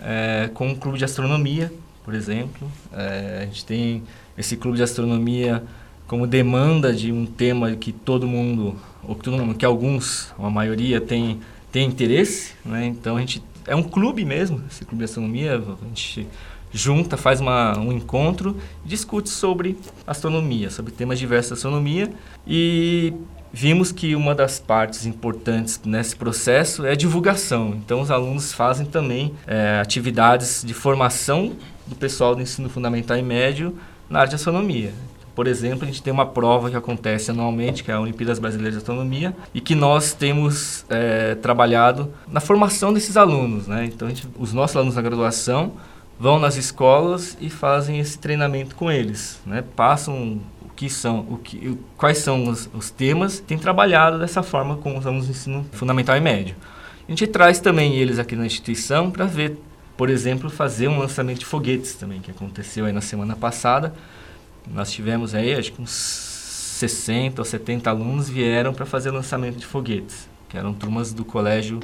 é, 0.00 0.50
com 0.54 0.70
o 0.70 0.76
clube 0.76 0.98
de 0.98 1.04
astronomia, 1.04 1.72
por 2.04 2.14
exemplo. 2.14 2.68
É, 2.92 3.40
a 3.42 3.46
gente 3.46 3.64
tem 3.64 4.02
esse 4.36 4.56
clube 4.56 4.76
de 4.76 4.82
astronomia 4.82 5.62
como 6.08 6.26
demanda 6.26 6.92
de 6.92 7.12
um 7.12 7.26
tema 7.26 7.70
que 7.76 7.92
todo 7.92 8.26
mundo, 8.26 8.74
ou 9.06 9.14
que, 9.14 9.22
todo 9.22 9.36
mundo, 9.36 9.54
que 9.54 9.64
alguns, 9.64 10.34
a 10.38 10.50
maioria, 10.50 11.00
tem, 11.00 11.38
tem 11.70 11.86
interesse, 11.86 12.54
né? 12.64 12.86
Então 12.86 13.16
a 13.16 13.20
gente 13.20 13.42
é 13.66 13.76
um 13.76 13.82
clube 13.82 14.24
mesmo, 14.24 14.62
esse 14.68 14.84
clube 14.86 15.00
de 15.00 15.04
astronomia, 15.04 15.56
a 15.56 15.86
gente 15.86 16.26
junta, 16.72 17.16
faz 17.18 17.40
uma, 17.40 17.78
um 17.78 17.92
encontro, 17.92 18.56
discute 18.84 19.28
sobre 19.28 19.78
astronomia, 20.06 20.70
sobre 20.70 20.92
temas 20.92 21.18
diversos 21.18 21.50
da 21.50 21.54
astronomia 21.56 22.10
e 22.46 23.12
vimos 23.52 23.92
que 23.92 24.14
uma 24.14 24.34
das 24.34 24.58
partes 24.58 25.04
importantes 25.04 25.80
nesse 25.84 26.16
processo 26.16 26.86
é 26.86 26.96
divulgação. 26.96 27.74
Então 27.84 28.00
os 28.00 28.10
alunos 28.10 28.52
fazem 28.52 28.86
também 28.86 29.34
é, 29.46 29.78
atividades 29.80 30.62
de 30.64 30.72
formação 30.72 31.52
do 31.86 31.94
pessoal 31.94 32.34
do 32.34 32.42
ensino 32.42 32.68
fundamental 32.68 33.16
e 33.18 33.22
médio 33.22 33.76
na 34.08 34.20
área 34.20 34.30
de 34.30 34.36
astronomia. 34.36 34.92
Por 35.38 35.46
exemplo, 35.46 35.84
a 35.84 35.86
gente 35.86 36.02
tem 36.02 36.12
uma 36.12 36.26
prova 36.26 36.68
que 36.68 36.74
acontece 36.74 37.30
anualmente, 37.30 37.84
que 37.84 37.92
é 37.92 37.94
a 37.94 38.00
Olimpíadas 38.00 38.40
Brasileiras 38.40 38.74
de 38.74 38.78
Astronomia, 38.78 39.36
e 39.54 39.60
que 39.60 39.72
nós 39.72 40.12
temos 40.12 40.84
é, 40.90 41.36
trabalhado 41.36 42.12
na 42.26 42.40
formação 42.40 42.92
desses 42.92 43.16
alunos. 43.16 43.68
Né? 43.68 43.84
Então, 43.84 44.08
gente, 44.08 44.26
os 44.36 44.52
nossos 44.52 44.76
alunos 44.76 44.96
da 44.96 45.00
graduação 45.00 45.74
vão 46.18 46.40
nas 46.40 46.56
escolas 46.56 47.38
e 47.40 47.48
fazem 47.48 48.00
esse 48.00 48.18
treinamento 48.18 48.74
com 48.74 48.90
eles, 48.90 49.40
né? 49.46 49.62
passam 49.76 50.40
que 50.74 50.90
são, 50.90 51.20
o 51.30 51.38
que, 51.38 51.78
quais 51.96 52.18
são 52.18 52.48
os, 52.48 52.68
os 52.74 52.90
temas, 52.90 53.38
tem 53.38 53.56
trabalhado 53.56 54.18
dessa 54.18 54.42
forma 54.42 54.78
com 54.78 54.98
os 54.98 55.06
alunos 55.06 55.26
do 55.26 55.30
ensino 55.30 55.64
fundamental 55.70 56.16
e 56.16 56.20
médio. 56.20 56.56
A 57.06 57.12
gente 57.12 57.28
traz 57.28 57.60
também 57.60 57.94
eles 57.94 58.18
aqui 58.18 58.34
na 58.34 58.44
instituição 58.44 59.08
para 59.08 59.24
ver, 59.24 59.56
por 59.96 60.10
exemplo, 60.10 60.50
fazer 60.50 60.88
um 60.88 60.98
lançamento 60.98 61.38
de 61.38 61.46
foguetes 61.46 61.94
também, 61.94 62.18
que 62.20 62.32
aconteceu 62.32 62.86
aí 62.86 62.92
na 62.92 63.00
semana 63.00 63.36
passada. 63.36 63.94
Nós 64.72 64.90
tivemos 64.90 65.34
aí, 65.34 65.54
acho 65.54 65.72
que 65.72 65.80
uns 65.80 65.90
60 65.90 67.40
ou 67.40 67.44
70 67.44 67.90
alunos 67.90 68.28
vieram 68.28 68.72
para 68.72 68.86
fazer 68.86 69.10
lançamento 69.10 69.56
de 69.56 69.66
foguetes, 69.66 70.28
que 70.48 70.56
eram 70.56 70.72
turmas 70.72 71.12
do 71.12 71.24
colégio 71.24 71.80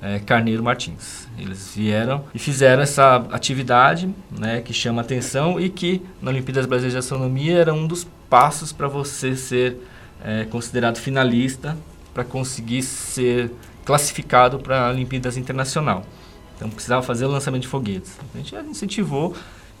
é, 0.00 0.18
Carneiro 0.18 0.62
Martins. 0.62 1.28
Eles 1.38 1.72
vieram 1.74 2.24
e 2.34 2.38
fizeram 2.38 2.82
essa 2.82 3.16
atividade 3.30 4.12
né, 4.30 4.60
que 4.60 4.72
chama 4.72 5.00
atenção 5.00 5.60
e 5.60 5.68
que 5.68 6.02
na 6.20 6.30
Olimpíadas 6.30 6.66
Brasileiras 6.66 6.92
de 6.92 6.98
Astronomia 6.98 7.58
era 7.58 7.72
um 7.72 7.86
dos 7.86 8.06
passos 8.28 8.72
para 8.72 8.88
você 8.88 9.36
ser 9.36 9.76
é, 10.24 10.44
considerado 10.44 10.98
finalista 10.98 11.76
para 12.12 12.24
conseguir 12.24 12.82
ser 12.82 13.52
classificado 13.84 14.58
para 14.58 14.88
a 14.88 14.90
Olimpíadas 14.90 15.36
Internacional. 15.36 16.04
Então 16.56 16.68
precisava 16.70 17.02
fazer 17.02 17.26
o 17.26 17.28
lançamento 17.28 17.62
de 17.62 17.68
foguetes. 17.68 18.18
A 18.34 18.38
gente 18.38 18.56
incentivou 18.56 19.36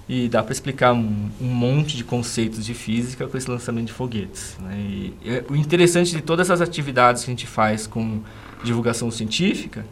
e 0.08 0.28
dá 0.28 0.42
para 0.42 0.52
explicar 0.52 0.92
um, 0.92 1.30
um, 1.40 1.46
monte 1.46 1.96
de 1.96 2.04
conceitos 2.04 2.64
de 2.64 2.74
física 2.74 3.26
com 3.26 3.36
esse 3.36 3.50
lançamento 3.50 3.86
de 3.86 3.92
foguetes. 3.92 4.56
Né? 4.60 4.76
E, 4.78 5.14
e, 5.24 5.44
o 5.48 5.56
interessante 5.56 6.12
de 6.12 6.22
todas 6.22 6.48
essas 6.48 6.60
atividades 6.60 7.24
que 7.24 7.30
a 7.30 7.32
gente 7.32 7.46
faz 7.46 7.86
com 7.86 8.20
divulgação 8.62 9.10
científica, 9.10 9.84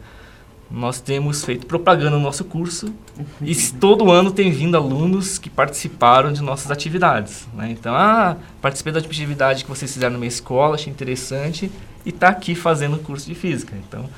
nós 0.71 0.99
temos 0.99 1.43
feito 1.43 1.67
propaganda 1.67 2.11
no 2.11 2.19
nosso 2.19 2.45
curso 2.45 2.93
e 3.41 3.53
todo 3.79 4.09
ano 4.09 4.31
tem 4.31 4.49
vindo 4.51 4.75
alunos 4.75 5.37
que 5.37 5.49
participaram 5.49 6.31
de 6.31 6.41
nossas 6.41 6.71
atividades. 6.71 7.47
Né? 7.53 7.71
Então, 7.71 7.93
ah, 7.93 8.37
participei 8.61 8.93
da 8.93 8.99
atividade 8.99 9.63
que 9.63 9.69
vocês 9.69 9.93
fizeram 9.93 10.13
na 10.13 10.19
minha 10.19 10.29
escola, 10.29 10.75
achei 10.75 10.91
interessante 10.91 11.69
e 12.05 12.09
está 12.09 12.29
aqui 12.29 12.55
fazendo 12.55 12.95
o 12.95 12.99
curso 12.99 13.27
de 13.27 13.35
física. 13.35 13.75
Então, 13.87 14.09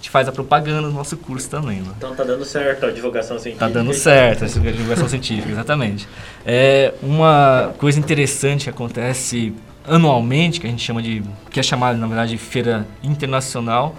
gente 0.00 0.08
faz 0.08 0.26
a 0.26 0.32
propaganda 0.32 0.88
do 0.88 0.94
nosso 0.94 1.16
curso 1.18 1.48
também. 1.50 1.80
Né? 1.80 1.92
Então 1.98 2.14
tá 2.14 2.24
dando 2.24 2.44
certo 2.44 2.86
a 2.86 2.90
divulgação 2.90 3.38
científica. 3.38 3.66
Tá 3.66 3.72
dando 3.72 3.92
certo 3.92 4.44
a 4.44 4.46
divulgação 4.46 5.06
científica, 5.08 5.52
exatamente. 5.52 6.08
É 6.44 6.94
uma 7.02 7.74
coisa 7.76 8.00
interessante 8.00 8.64
que 8.64 8.70
acontece 8.70 9.52
anualmente, 9.86 10.58
que 10.58 10.66
a 10.66 10.70
gente 10.70 10.82
chama 10.82 11.02
de, 11.02 11.22
que 11.50 11.60
é 11.60 11.62
chamada 11.62 11.98
na 11.98 12.06
verdade 12.06 12.32
de 12.32 12.38
Feira 12.38 12.86
Internacional 13.02 13.94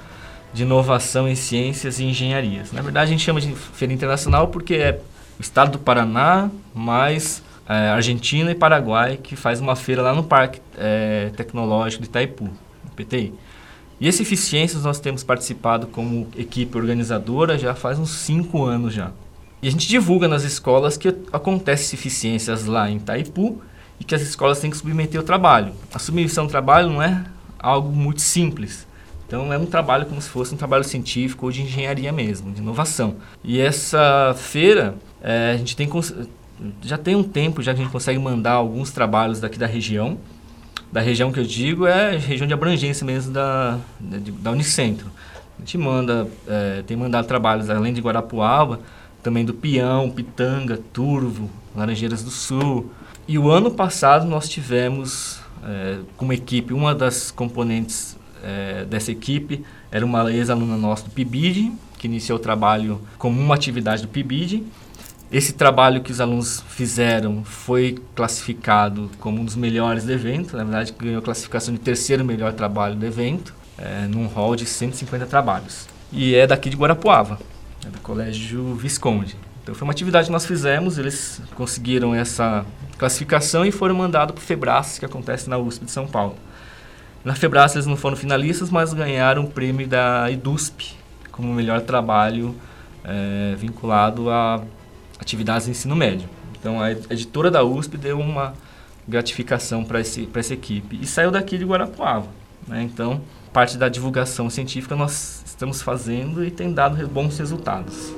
de 0.54 0.64
Inovação 0.64 1.30
em 1.30 1.36
Ciências 1.36 2.00
e 2.00 2.04
Engenharias. 2.04 2.72
Na 2.72 2.82
verdade 2.82 3.06
a 3.06 3.12
gente 3.12 3.24
chama 3.24 3.40
de 3.40 3.54
Feira 3.54 3.94
Internacional 3.94 4.48
porque 4.48 4.76
é 4.76 5.00
o 5.38 5.42
estado 5.42 5.74
do 5.74 5.80
Paraná 5.80 6.50
mais 6.74 7.44
é, 7.70 7.90
Argentina 7.90 8.52
e 8.52 8.56
Paraguai 8.56 9.20
que 9.22 9.36
faz 9.36 9.62
uma 9.62 9.76
feira 9.76 10.02
lá 10.02 10.14
no 10.14 10.24
Parque 10.24 10.60
é, 10.78 11.30
Tecnológico 11.38 12.02
de 12.02 12.10
Itaipu, 12.10 12.50
PTI. 12.96 13.34
E 14.02 14.08
esse 14.08 14.24
Eficiências 14.24 14.84
nós 14.84 15.00
temos 15.00 15.24
participado 15.24 15.86
como 15.86 16.28
equipe 16.36 16.76
organizadora 16.76 17.56
já 17.56 17.76
faz 17.76 18.00
uns 18.00 18.10
cinco 18.10 18.64
anos 18.64 18.96
já. 18.96 19.12
E 19.62 19.68
a 19.68 19.72
gente 19.72 19.88
divulga 19.88 20.28
nas 20.28 20.44
escolas 20.44 20.98
que 20.98 21.16
acontece 21.32 21.96
eficiências 21.96 22.66
lá 22.66 22.90
em 22.90 22.98
Itaipu 22.98 23.62
e 24.00 24.04
que 24.04 24.16
as 24.16 24.24
escolas 24.24 24.60
têm 24.60 24.72
que 24.72 24.78
submeter 24.78 25.22
o 25.22 25.24
trabalho. 25.24 25.74
A 25.94 26.00
submissão 26.00 26.48
do 26.48 26.50
trabalho 26.50 26.90
não 26.90 27.00
é 27.00 27.24
algo 27.60 27.96
muito 27.96 28.22
simples. 28.22 28.88
Então 29.28 29.54
é 29.54 29.58
um 29.60 29.68
trabalho 29.68 30.08
como 30.08 30.20
se 30.20 30.30
fosse 30.30 30.52
um 30.52 30.58
trabalho 30.58 30.84
científico 30.84 31.46
ou 31.46 31.52
de 31.52 31.62
engenharia 31.62 32.12
mesmo, 32.12 32.52
de 32.52 32.60
inovação. 32.60 33.18
E 33.44 33.60
essa 33.62 34.34
feira 34.36 34.96
é, 35.22 35.52
a 35.54 35.58
gente 35.58 35.76
tem 35.76 35.88
já 36.82 36.98
tem 36.98 37.16
um 37.16 37.24
tempo 37.24 37.62
já 37.62 37.72
que 37.72 37.82
a 37.82 37.84
gente 37.84 37.92
consegue 37.92 38.18
mandar 38.18 38.54
alguns 38.54 38.90
trabalhos 38.90 39.40
daqui 39.40 39.60
da 39.60 39.68
região. 39.68 40.18
Da 40.92 41.00
região 41.00 41.32
que 41.32 41.40
eu 41.40 41.46
digo 41.46 41.86
é 41.86 42.16
a 42.16 42.20
região 42.20 42.46
de 42.46 42.54
abrangência 42.54 43.06
mesmo 43.06 43.32
da, 43.32 43.80
da, 44.00 44.18
da 44.40 44.52
Unicentro. 44.52 45.08
A 45.58 45.60
gente 45.62 45.78
manda, 45.78 46.28
é, 46.48 46.84
tem 46.86 46.98
mandado 46.98 47.28
trabalhos 47.28 47.70
além 47.70 47.94
de 47.94 48.02
Guarapuava, 48.02 48.80
também 49.24 49.46
do 49.46 49.54
Pião, 49.54 50.10
Pitanga, 50.10 50.80
Turvo, 50.92 51.50
Laranjeiras 51.76 52.24
do 52.24 52.32
Sul. 52.32 52.92
E 53.28 53.38
o 53.38 53.50
ano 53.50 53.72
passado 53.72 54.28
nós 54.28 54.50
tivemos, 54.50 55.40
é, 55.64 56.00
como 56.18 56.34
equipe, 56.34 56.74
uma 56.74 56.94
das 56.94 57.32
componentes 57.32 58.18
é, 58.44 58.84
dessa 58.86 59.12
equipe 59.12 59.64
era 59.92 60.06
uma 60.06 60.32
ex-aluna 60.32 60.76
nossa 60.76 61.04
do 61.06 61.12
PIBID, 61.12 61.72
que 61.98 62.08
iniciou 62.08 62.40
o 62.40 62.42
trabalho 62.42 63.00
como 63.18 63.40
uma 63.40 63.56
atividade 63.56 64.02
do 64.02 64.08
PIBID. 64.08 64.64
Esse 65.32 65.54
trabalho 65.54 66.02
que 66.02 66.12
os 66.12 66.20
alunos 66.20 66.62
fizeram 66.68 67.46
foi 67.46 67.98
classificado 68.14 69.10
como 69.18 69.40
um 69.40 69.46
dos 69.46 69.56
melhores 69.56 70.04
do 70.04 70.12
evento, 70.12 70.58
na 70.58 70.64
verdade 70.66 70.94
ganhou 71.00 71.22
classificação 71.22 71.74
de 71.74 71.80
terceiro 71.80 72.26
melhor 72.26 72.52
trabalho 72.52 72.96
do 72.96 73.06
evento, 73.06 73.54
é, 73.78 74.08
num 74.08 74.28
hall 74.28 74.58
de 74.58 74.66
150 74.66 75.26
trabalhos. 75.28 75.88
E 76.12 76.36
é 76.36 76.46
daqui 76.46 76.70
de 76.70 76.76
Guarapuava, 76.76 77.40
é 77.86 77.90
do 77.90 78.00
Colégio 78.00 78.76
Visconde. 78.76 79.38
Então 79.64 79.74
foi 79.74 79.88
uma 79.88 79.94
atividade 79.94 80.26
que 80.26 80.34
nós 80.34 80.46
fizemos, 80.46 80.98
eles 80.98 81.42
conseguiram 81.56 82.14
essa 82.14 82.66
classificação 82.98 83.66
e 83.66 83.72
foram 83.72 83.96
mandados 83.96 84.36
para 84.36 84.42
o 84.42 84.46
Febras, 84.46 85.00
que 85.00 85.06
acontece 85.06 85.50
na 85.50 85.58
USP 85.58 85.86
de 85.86 85.92
São 85.92 86.08
Paulo. 86.08 86.36
Na 87.24 87.36
Febras 87.36 87.74
eles 87.76 87.86
não 87.86 87.96
foram 87.96 88.18
finalistas, 88.18 88.70
mas 88.70 88.92
ganharam 88.92 89.46
o 89.46 89.48
prêmio 89.50 89.88
da 89.88 90.30
IDUSP 90.30 90.94
como 91.32 91.54
melhor 91.54 91.80
trabalho 91.80 92.54
é, 93.06 93.56
vinculado 93.58 94.30
a 94.30 94.62
atividades 95.22 95.66
de 95.66 95.72
ensino 95.72 95.96
médio. 95.96 96.28
Então 96.60 96.82
a 96.82 96.92
editora 96.92 97.50
da 97.50 97.64
USP 97.64 97.96
deu 97.98 98.20
uma 98.20 98.54
gratificação 99.08 99.84
para 99.84 100.00
essa 100.00 100.54
equipe 100.54 101.00
e 101.02 101.06
saiu 101.06 101.32
daqui 101.32 101.58
de 101.58 101.66
Guarapuava. 101.66 102.28
Né? 102.68 102.84
Então, 102.84 103.22
parte 103.54 103.78
da 103.78 103.88
divulgação 103.88 104.50
científica 104.50 104.96
nós 104.96 105.44
estamos 105.46 105.82
fazendo 105.82 106.44
e 106.44 106.52
tem 106.52 106.74
dado 106.74 107.08
bons 107.08 107.38
resultados. 107.38 108.14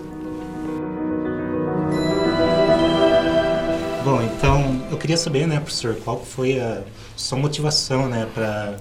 Bom, 4.03 4.21
então 4.21 4.85
eu 4.91 4.97
queria 4.97 5.15
saber, 5.15 5.47
né, 5.47 5.61
professor, 5.61 5.95
qual 6.03 6.21
foi 6.23 6.59
a 6.59 6.83
sua 7.15 7.37
motivação, 7.37 8.09
né, 8.09 8.27
para 8.33 8.75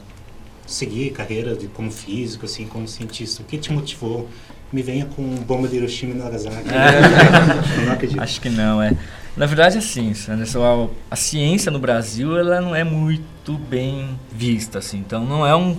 seguir 0.66 1.10
carreira 1.10 1.54
de 1.54 1.68
como 1.68 1.92
físico, 1.92 2.44
assim, 2.44 2.66
como 2.66 2.88
cientista? 2.88 3.40
O 3.42 3.44
que 3.44 3.56
te 3.56 3.72
motivou 3.72 4.28
me 4.72 4.82
venha 4.82 5.06
com 5.06 5.22
bomba 5.46 5.68
de 5.68 5.76
Hiroshima 5.76 6.14
e 6.14 6.18
Nagasaki. 6.18 6.68
É. 6.70 7.84
não 7.84 7.92
acredito. 7.92 8.20
Acho 8.20 8.40
que 8.40 8.48
não, 8.48 8.82
é. 8.82 8.96
Na 9.36 9.46
verdade, 9.46 9.78
assim, 9.78 10.12
Anderson, 10.28 10.90
a, 11.10 11.14
a, 11.14 11.16
ciência 11.16 11.70
no 11.70 11.78
Brasil 11.78 12.38
ela 12.38 12.60
não 12.60 12.74
é 12.74 12.84
muito 12.84 13.54
bem 13.54 14.18
vista, 14.30 14.78
assim. 14.78 14.98
Então, 14.98 15.24
não 15.24 15.46
é 15.46 15.54
um 15.56 15.76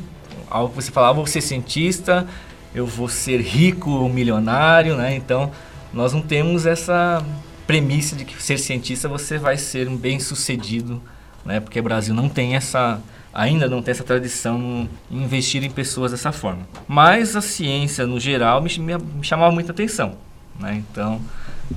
algo 0.49 0.69
que 0.69 0.75
você 0.75 0.91
fala, 0.91 1.10
ah, 1.10 1.13
vou 1.13 1.25
ser 1.25 1.41
cientista, 1.41 2.27
eu 2.73 2.86
vou 2.86 3.08
ser 3.08 3.41
rico 3.41 3.89
ou 3.89 4.10
milionário, 4.10 4.95
né? 4.95 5.15
Então, 5.15 5.51
nós 5.91 6.13
não 6.13 6.21
temos 6.21 6.65
essa 6.65 7.23
premissa 7.67 8.15
de 8.15 8.25
que 8.25 8.41
ser 8.41 8.58
cientista 8.58 9.08
você 9.08 9.38
vai 9.38 9.58
ser 9.58 9.88
um 9.88 9.95
bem 9.95 10.19
sucedido, 10.19 11.01
né? 11.45 11.60
Porque 11.60 11.79
o 11.79 11.84
Brasil 11.84 12.13
não 12.13 12.29
tem 12.29 12.56
essa 12.56 12.99
ainda 13.34 13.67
não 13.67 13.82
tem 13.82 13.91
essa 13.91 14.04
tradição 14.04 14.88
em 15.10 15.24
investir 15.24 15.63
em 15.63 15.69
pessoas 15.69 16.12
dessa 16.12 16.32
forma. 16.32 16.67
Mas 16.88 17.36
a 17.36 17.41
ciência, 17.41 18.06
no 18.06 18.19
geral, 18.19 18.62
me, 18.62 18.69
me 18.78 19.24
chamava 19.24 19.52
muita 19.52 19.72
atenção. 19.72 20.15
Né? 20.60 20.84
Então, 20.91 21.19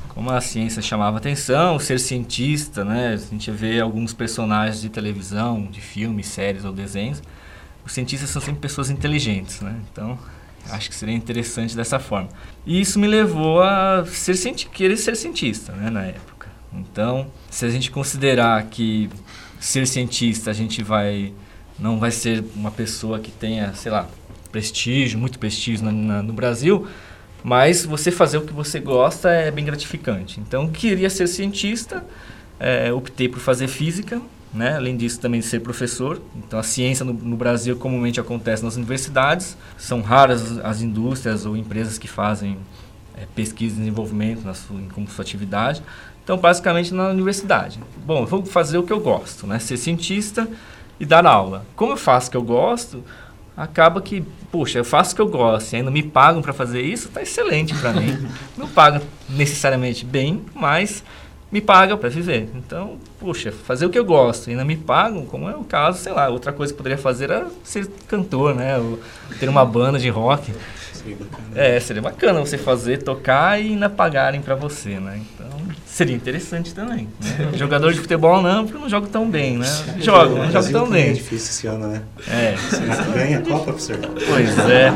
como 0.08 0.30
a 0.30 0.40
ciência 0.40 0.82
chamava 0.82 1.16
atenção, 1.16 1.78
ser 1.78 1.98
cientista, 1.98 2.84
né? 2.84 3.14
a 3.14 3.16
gente 3.16 3.50
vê 3.50 3.80
alguns 3.80 4.12
personagens 4.12 4.80
de 4.80 4.90
televisão, 4.90 5.64
de 5.64 5.80
filmes, 5.80 6.26
séries 6.26 6.64
ou 6.64 6.72
desenhos, 6.72 7.22
os 7.84 7.92
cientistas 7.92 8.28
são 8.30 8.42
sempre 8.42 8.60
pessoas 8.60 8.90
inteligentes. 8.90 9.60
Né? 9.60 9.76
Então, 9.90 10.18
acho 10.70 10.90
que 10.90 10.94
seria 10.94 11.14
interessante 11.14 11.74
dessa 11.74 11.98
forma. 11.98 12.28
E 12.66 12.80
isso 12.80 12.98
me 12.98 13.06
levou 13.06 13.62
a 13.62 14.04
ser 14.06 14.36
querer 14.72 14.96
ser 14.96 15.16
cientista 15.16 15.72
né, 15.72 15.88
na 15.88 16.04
época. 16.04 16.48
Então, 16.72 17.28
se 17.48 17.64
a 17.64 17.70
gente 17.70 17.90
considerar 17.90 18.62
que 18.64 19.08
ser 19.58 19.86
cientista 19.86 20.50
a 20.50 20.54
gente 20.54 20.82
vai 20.82 21.32
não 21.78 21.98
vai 21.98 22.10
ser 22.10 22.44
uma 22.54 22.70
pessoa 22.70 23.18
que 23.18 23.30
tenha, 23.30 23.74
sei 23.74 23.92
lá, 23.92 24.08
prestígio, 24.50 25.18
muito 25.18 25.38
prestígio 25.38 25.84
na, 25.84 25.92
na, 25.92 26.22
no 26.22 26.32
Brasil, 26.32 26.86
mas 27.44 27.84
você 27.84 28.10
fazer 28.10 28.38
o 28.38 28.42
que 28.42 28.52
você 28.52 28.80
gosta 28.80 29.30
é 29.30 29.50
bem 29.50 29.64
gratificante. 29.64 30.40
Então, 30.40 30.68
queria 30.68 31.10
ser 31.10 31.26
cientista, 31.26 32.04
é, 32.58 32.92
optei 32.92 33.28
por 33.28 33.38
fazer 33.38 33.68
física, 33.68 34.20
né? 34.52 34.76
além 34.76 34.96
disso 34.96 35.20
também 35.20 35.42
ser 35.42 35.60
professor. 35.60 36.20
Então, 36.36 36.58
a 36.58 36.62
ciência 36.62 37.04
no, 37.04 37.12
no, 37.12 37.36
Brasil 37.36 37.76
comumente 37.76 38.18
acontece 38.18 38.64
nas 38.64 38.76
universidades, 38.76 39.56
são 39.76 40.00
raras 40.00 40.58
as 40.58 40.80
indústrias 40.80 41.44
ou 41.44 41.56
empresas 41.56 41.98
que 41.98 42.08
fazem 42.08 42.56
é, 43.14 43.26
pesquisa 43.34 43.76
e 43.76 43.78
desenvolvimento 43.78 44.42
na 44.42 44.54
sua, 44.54 44.80
como 44.92 45.06
sua 45.08 45.22
atividade. 45.22 45.82
Então, 46.24 46.38
basicamente 46.38 46.92
na 46.92 47.10
universidade. 47.10 47.78
Bom, 48.04 48.26
vou 48.26 48.44
fazer 48.44 48.78
o 48.78 48.82
que 48.82 48.92
eu 48.92 48.98
gosto, 48.98 49.46
né? 49.46 49.58
ser 49.58 49.76
cientista 49.76 50.48
e 50.98 51.06
dar 51.06 51.26
aula. 51.26 51.64
Como 51.74 51.92
eu 51.92 51.96
faço 51.96 52.30
que 52.30 52.36
eu 52.36 52.42
gosto, 52.42 53.02
acaba 53.56 54.00
que, 54.00 54.22
puxa, 54.50 54.78
eu 54.78 54.84
faço 54.84 55.12
o 55.12 55.16
que 55.16 55.22
eu 55.22 55.28
gosto 55.28 55.72
e 55.72 55.76
ainda 55.76 55.90
me 55.90 56.02
pagam 56.02 56.42
para 56.42 56.52
fazer 56.52 56.82
isso, 56.82 57.08
tá 57.08 57.22
excelente 57.22 57.74
para 57.74 57.92
mim. 57.92 58.28
Não 58.56 58.68
pagam 58.68 59.00
necessariamente 59.28 60.04
bem, 60.04 60.44
mas 60.54 61.02
me 61.50 61.60
paga 61.60 61.96
para 61.96 62.08
viver. 62.08 62.48
Então, 62.54 62.98
puxa, 63.18 63.52
fazer 63.52 63.86
o 63.86 63.90
que 63.90 63.98
eu 63.98 64.04
gosto 64.04 64.48
e 64.48 64.50
ainda 64.50 64.64
me 64.64 64.76
pagam, 64.76 65.24
como 65.24 65.48
é 65.48 65.56
o 65.56 65.64
caso, 65.64 65.98
sei 65.98 66.12
lá, 66.12 66.28
outra 66.28 66.52
coisa 66.52 66.72
que 66.72 66.74
eu 66.74 66.78
poderia 66.78 66.98
fazer 66.98 67.30
era 67.30 67.46
ser 67.62 67.88
cantor, 68.08 68.54
né? 68.54 68.76
Ou 68.78 68.98
ter 69.38 69.48
uma 69.48 69.64
banda 69.64 69.98
de 69.98 70.08
rock. 70.08 70.52
Seria 70.92 71.16
bacana. 71.16 71.48
É, 71.54 71.80
seria 71.80 72.02
bacana 72.02 72.40
você 72.40 72.58
fazer, 72.58 73.02
tocar 73.02 73.60
e 73.60 73.68
ainda 73.68 73.88
pagarem 73.88 74.40
para 74.42 74.54
você, 74.54 74.98
né? 74.98 75.20
Seria 75.96 76.14
interessante 76.14 76.74
também. 76.74 77.08
Né? 77.18 77.52
Jogador 77.56 77.90
de 77.90 78.00
futebol 78.00 78.42
não, 78.42 78.66
porque 78.66 78.78
não 78.78 78.86
joga 78.86 79.06
tão 79.06 79.30
bem, 79.30 79.56
né? 79.56 79.66
Joga, 79.98 80.44
não 80.44 80.50
joga 80.52 80.70
tão 80.70 80.90
bem. 80.90 81.08
É 81.08 81.12
difícil 81.14 81.48
esse 81.48 81.66
ano, 81.66 81.86
né? 81.86 82.02
É. 82.28 82.54
Ganha 83.16 83.38
a 83.38 83.40
Copa, 83.40 83.64
professor? 83.64 83.96
Pois 84.28 84.58
é. 84.58 84.92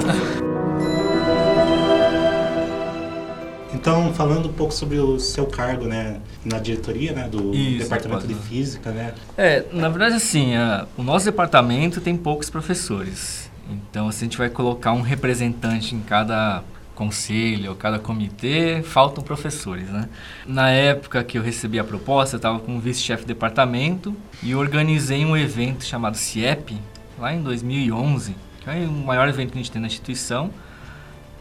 Então, 3.72 4.12
falando 4.12 4.50
um 4.50 4.52
pouco 4.52 4.74
sobre 4.74 4.98
o 4.98 5.18
seu 5.18 5.46
cargo, 5.46 5.86
né, 5.86 6.18
na 6.44 6.58
diretoria, 6.58 7.14
né, 7.14 7.30
do 7.30 7.54
Isso, 7.54 7.84
departamento 7.84 8.26
de 8.26 8.34
física, 8.34 8.90
né? 8.90 9.14
É, 9.38 9.64
na 9.72 9.88
verdade, 9.88 10.16
assim, 10.16 10.54
a, 10.54 10.86
o 10.98 11.02
nosso 11.02 11.24
departamento 11.24 12.02
tem 12.02 12.14
poucos 12.14 12.50
professores. 12.50 13.50
Então, 13.70 14.06
assim, 14.06 14.26
a 14.26 14.28
gente 14.28 14.36
vai 14.36 14.50
colocar 14.50 14.92
um 14.92 15.00
representante 15.00 15.94
em 15.94 16.00
cada 16.00 16.62
conselho 17.00 17.74
cada 17.74 17.98
comitê, 17.98 18.82
faltam 18.82 19.24
professores, 19.24 19.88
né? 19.88 20.06
Na 20.46 20.68
época 20.68 21.24
que 21.24 21.38
eu 21.38 21.42
recebi 21.42 21.78
a 21.78 21.84
proposta, 21.84 22.36
eu 22.36 22.38
estava 22.38 22.58
como 22.58 22.78
vice-chefe 22.78 23.22
de 23.22 23.28
departamento 23.28 24.14
e 24.42 24.54
organizei 24.54 25.24
um 25.24 25.34
evento 25.34 25.82
chamado 25.82 26.18
CIEP, 26.18 26.76
lá 27.18 27.32
em 27.32 27.42
2011, 27.42 28.36
que 28.60 28.68
é 28.68 28.74
o 28.86 28.92
maior 28.92 29.26
evento 29.30 29.52
que 29.52 29.58
a 29.58 29.62
gente 29.62 29.72
tem 29.72 29.80
na 29.80 29.88
instituição. 29.88 30.50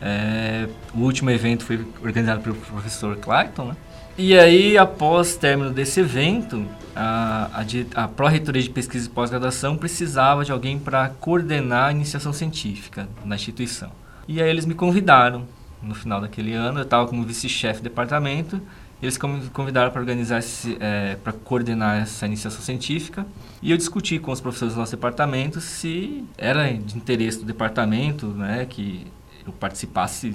É, 0.01 0.69
o 0.95 0.99
último 0.99 1.29
evento 1.29 1.65
foi 1.65 1.85
organizado 2.01 2.39
pelo 2.39 2.55
professor 2.55 3.17
Clayton, 3.17 3.65
né? 3.65 3.75
E 4.17 4.39
aí, 4.39 4.77
após 4.77 5.35
término 5.35 5.71
desse 5.71 5.99
evento, 5.99 6.65
a, 6.95 7.49
a, 7.53 8.03
a 8.03 8.07
Pró-Reitoria 8.07 8.63
de 8.63 8.69
Pesquisa 8.69 9.07
e 9.07 9.09
Pós-Graduação 9.09 9.75
precisava 9.75 10.45
de 10.45 10.53
alguém 10.53 10.79
para 10.79 11.09
coordenar 11.19 11.89
a 11.89 11.91
iniciação 11.91 12.31
científica 12.31 13.09
na 13.25 13.35
instituição. 13.35 13.91
E 14.29 14.39
aí 14.39 14.47
eles 14.47 14.63
me 14.63 14.75
convidaram 14.75 15.47
no 15.81 15.95
final 15.95 16.21
daquele 16.21 16.53
ano. 16.53 16.77
Eu 16.77 16.83
estava 16.83 17.07
como 17.07 17.23
vice-chefe 17.23 17.79
de 17.79 17.89
departamento. 17.89 18.61
Eles 19.01 19.17
me 19.17 19.49
convidaram 19.49 19.89
para 19.89 19.99
organizar, 19.99 20.39
é, 20.79 21.15
para 21.15 21.33
coordenar 21.33 22.03
essa 22.03 22.27
iniciação 22.27 22.61
científica. 22.61 23.25
E 23.59 23.71
eu 23.71 23.77
discuti 23.77 24.19
com 24.19 24.31
os 24.31 24.39
professores 24.39 24.75
do 24.75 24.79
nosso 24.79 24.91
departamento 24.91 25.59
se 25.59 26.23
era 26.37 26.71
de 26.71 26.95
interesse 26.95 27.39
do 27.39 27.45
departamento, 27.45 28.27
né, 28.27 28.67
que 28.69 29.07
eu 29.47 29.51
participasse 29.51 30.29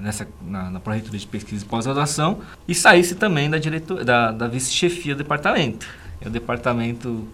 nessa 0.00 0.28
na, 0.40 0.70
na 0.70 0.78
Pró-Reitoria 0.78 1.18
de 1.18 1.26
Pesquisa 1.26 1.64
e 1.64 1.68
Pós-Graduação 1.68 2.42
e 2.68 2.76
saísse 2.76 3.16
também 3.16 3.50
da, 3.50 3.58
diretor, 3.58 4.04
da, 4.04 4.30
da 4.30 4.46
vice-chefia 4.46 5.16
do 5.16 5.18
departamento. 5.18 5.88
E 6.24 6.28
o 6.28 6.30
departamento, 6.30 7.26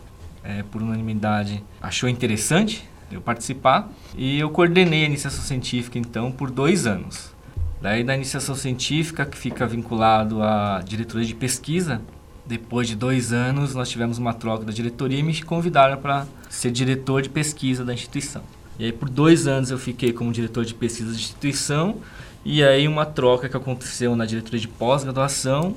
é, 0.42 0.62
por 0.62 0.80
unanimidade, 0.80 1.62
achou 1.82 2.08
interessante 2.08 2.88
eu 3.10 3.20
participar. 3.20 3.90
E 4.16 4.38
eu 4.38 4.50
coordenei 4.50 5.04
a 5.04 5.06
iniciação 5.06 5.42
científica, 5.42 5.98
então, 5.98 6.30
por 6.30 6.50
dois 6.50 6.86
anos. 6.86 7.32
Daí, 7.80 8.02
da 8.02 8.14
iniciação 8.14 8.54
científica, 8.54 9.24
que 9.24 9.36
fica 9.36 9.66
vinculado 9.66 10.42
à 10.42 10.82
diretoria 10.84 11.26
de 11.26 11.34
pesquisa 11.34 12.00
depois 12.48 12.88
de 12.88 12.96
dois 12.96 13.30
anos, 13.30 13.74
nós 13.74 13.90
tivemos 13.90 14.16
uma 14.16 14.32
troca 14.32 14.64
da 14.64 14.72
diretoria 14.72 15.18
e 15.18 15.22
me 15.22 15.42
convidaram 15.42 15.98
para 15.98 16.26
ser 16.48 16.70
diretor 16.70 17.20
de 17.20 17.28
pesquisa 17.28 17.84
da 17.84 17.92
instituição. 17.92 18.42
E 18.78 18.86
aí, 18.86 18.92
por 18.92 19.10
dois 19.10 19.46
anos, 19.46 19.70
eu 19.70 19.78
fiquei 19.78 20.14
como 20.14 20.32
diretor 20.32 20.64
de 20.64 20.72
pesquisa 20.72 21.10
da 21.10 21.16
instituição. 21.16 21.96
E 22.44 22.64
aí, 22.64 22.88
uma 22.88 23.04
troca 23.04 23.48
que 23.48 23.56
aconteceu 23.56 24.16
na 24.16 24.24
diretoria 24.24 24.60
de 24.60 24.68
pós-graduação, 24.68 25.76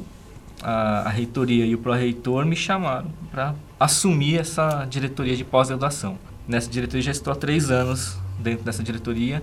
a, 0.63 1.02
a 1.02 1.10
reitoria 1.10 1.65
e 1.65 1.76
o 1.76 1.78
pró-reitor 1.78 2.46
me 2.46 2.56
chamaram 2.56 3.12
para 3.30 3.54
assumir 3.78 4.38
essa 4.38 4.86
diretoria 4.86 5.36
de 5.36 5.44
pós-graduação. 5.44 6.17
Nessa 6.47 6.69
diretoria 6.69 7.01
já 7.01 7.12
estou 7.12 7.32
há 7.32 7.36
três 7.36 7.69
anos 7.71 8.17
dentro 8.39 8.63
dessa 8.65 8.84
diretoria, 8.84 9.41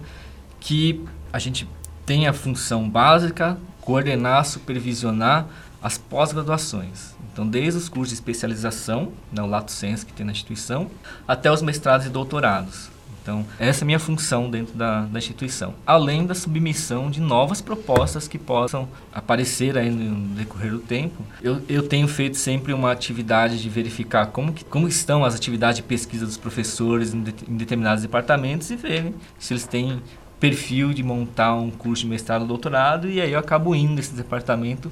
que 0.60 1.04
a 1.32 1.38
gente 1.38 1.68
tem 2.04 2.26
a 2.26 2.32
função 2.32 2.88
básica 2.88 3.58
coordenar, 3.80 4.44
supervisionar 4.44 5.46
as 5.82 5.96
pós-graduações. 5.96 7.14
Então, 7.32 7.46
desde 7.46 7.78
os 7.78 7.88
cursos 7.88 8.08
de 8.08 8.14
especialização, 8.14 9.12
né, 9.32 9.40
o 9.42 9.46
Lato 9.46 9.70
Senso 9.70 10.04
que 10.04 10.12
tem 10.12 10.26
na 10.26 10.32
instituição, 10.32 10.90
até 11.26 11.50
os 11.50 11.62
mestrados 11.62 12.06
e 12.06 12.10
doutorados. 12.10 12.90
Então, 13.28 13.44
essa 13.58 13.82
é 13.82 13.84
a 13.84 13.86
minha 13.86 13.98
função 13.98 14.48
dentro 14.48 14.74
da, 14.74 15.02
da 15.02 15.18
instituição. 15.18 15.74
Além 15.86 16.24
da 16.24 16.34
submissão 16.34 17.10
de 17.10 17.20
novas 17.20 17.60
propostas 17.60 18.26
que 18.26 18.38
possam 18.38 18.88
aparecer 19.12 19.76
aí 19.76 19.90
no 19.90 20.34
decorrer 20.34 20.70
do 20.70 20.78
tempo. 20.78 21.22
Eu, 21.42 21.60
eu 21.68 21.86
tenho 21.86 22.08
feito 22.08 22.38
sempre 22.38 22.72
uma 22.72 22.90
atividade 22.90 23.60
de 23.60 23.68
verificar 23.68 24.28
como, 24.28 24.50
que, 24.50 24.64
como 24.64 24.88
estão 24.88 25.26
as 25.26 25.34
atividades 25.34 25.76
de 25.76 25.82
pesquisa 25.82 26.24
dos 26.24 26.38
professores 26.38 27.12
em, 27.12 27.22
de, 27.22 27.34
em 27.46 27.58
determinados 27.58 28.00
departamentos 28.00 28.70
e 28.70 28.76
ver 28.76 29.12
se 29.38 29.52
eles 29.52 29.66
têm 29.66 30.00
perfil 30.40 30.94
de 30.94 31.02
montar 31.02 31.54
um 31.54 31.70
curso 31.70 32.04
de 32.04 32.08
mestrado 32.08 32.42
ou 32.42 32.48
doutorado. 32.48 33.10
E 33.10 33.20
aí 33.20 33.32
eu 33.32 33.38
acabo 33.38 33.74
indo 33.74 33.92
nesse 33.92 34.14
departamento 34.14 34.90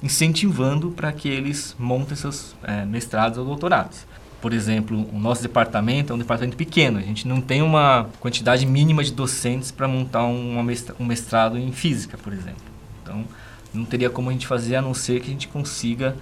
incentivando 0.00 0.90
para 0.90 1.12
que 1.12 1.28
eles 1.28 1.76
montem 1.78 2.16
seus 2.16 2.54
é, 2.62 2.84
mestrados 2.84 3.38
ou 3.38 3.44
doutorados. 3.44 4.06
Por 4.42 4.52
exemplo, 4.52 5.08
o 5.12 5.18
nosso 5.20 5.40
departamento 5.40 6.12
é 6.12 6.16
um 6.16 6.18
departamento 6.18 6.56
pequeno, 6.56 6.98
a 6.98 7.02
gente 7.02 7.28
não 7.28 7.40
tem 7.40 7.62
uma 7.62 8.10
quantidade 8.18 8.66
mínima 8.66 9.04
de 9.04 9.12
docentes 9.12 9.70
para 9.70 9.86
montar 9.86 10.24
um 10.26 10.60
mestrado 11.04 11.56
em 11.56 11.70
física, 11.70 12.18
por 12.18 12.32
exemplo. 12.32 12.60
Então, 13.02 13.24
não 13.72 13.84
teria 13.84 14.10
como 14.10 14.28
a 14.28 14.32
gente 14.32 14.46
fazer 14.46 14.74
a 14.74 14.82
não 14.82 14.94
ser 14.94 15.20
que 15.20 15.28
a 15.28 15.32
gente 15.32 15.46
consiga 15.46 16.16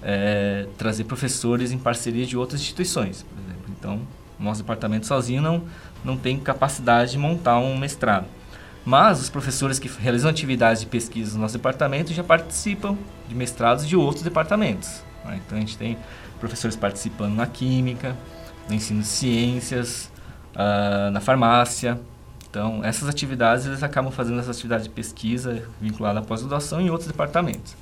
é, 0.00 0.68
trazer 0.78 1.02
professores 1.02 1.72
em 1.72 1.78
parceria 1.78 2.24
de 2.24 2.36
outras 2.36 2.60
instituições, 2.60 3.24
por 3.24 3.36
exemplo. 3.38 3.74
Então, 3.76 4.00
o 4.38 4.42
nosso 4.44 4.62
departamento 4.62 5.06
sozinho 5.08 5.42
não, 5.42 5.64
não 6.04 6.16
tem 6.16 6.38
capacidade 6.38 7.10
de 7.10 7.18
montar 7.18 7.58
um 7.58 7.76
mestrado. 7.76 8.26
Mas 8.84 9.20
os 9.20 9.30
professores 9.30 9.80
que 9.80 9.88
realizam 9.88 10.30
atividades 10.30 10.82
de 10.82 10.86
pesquisa 10.86 11.34
no 11.34 11.40
nosso 11.40 11.56
departamento 11.56 12.12
já 12.12 12.22
participam 12.22 12.96
de 13.28 13.34
mestrados 13.34 13.84
de 13.88 13.96
outros 13.96 14.22
departamentos. 14.22 15.02
Né? 15.24 15.40
Então 15.44 15.56
a 15.56 15.60
gente 15.60 15.76
tem 15.76 15.96
professores 16.44 16.76
participando 16.76 17.34
na 17.34 17.46
química, 17.46 18.14
no 18.68 18.74
ensino 18.74 19.00
de 19.00 19.06
ciências, 19.06 20.10
uh, 20.54 21.10
na 21.10 21.20
farmácia. 21.20 21.98
Então 22.50 22.84
essas 22.84 23.08
atividades 23.08 23.66
eles 23.66 23.82
acabam 23.82 24.12
fazendo 24.12 24.38
essas 24.38 24.56
atividades 24.56 24.86
de 24.86 24.92
pesquisa 24.92 25.62
vinculada 25.80 26.20
à 26.20 26.22
pós-graduação 26.22 26.80
em 26.80 26.90
outros 26.90 27.08
departamentos. 27.08 27.74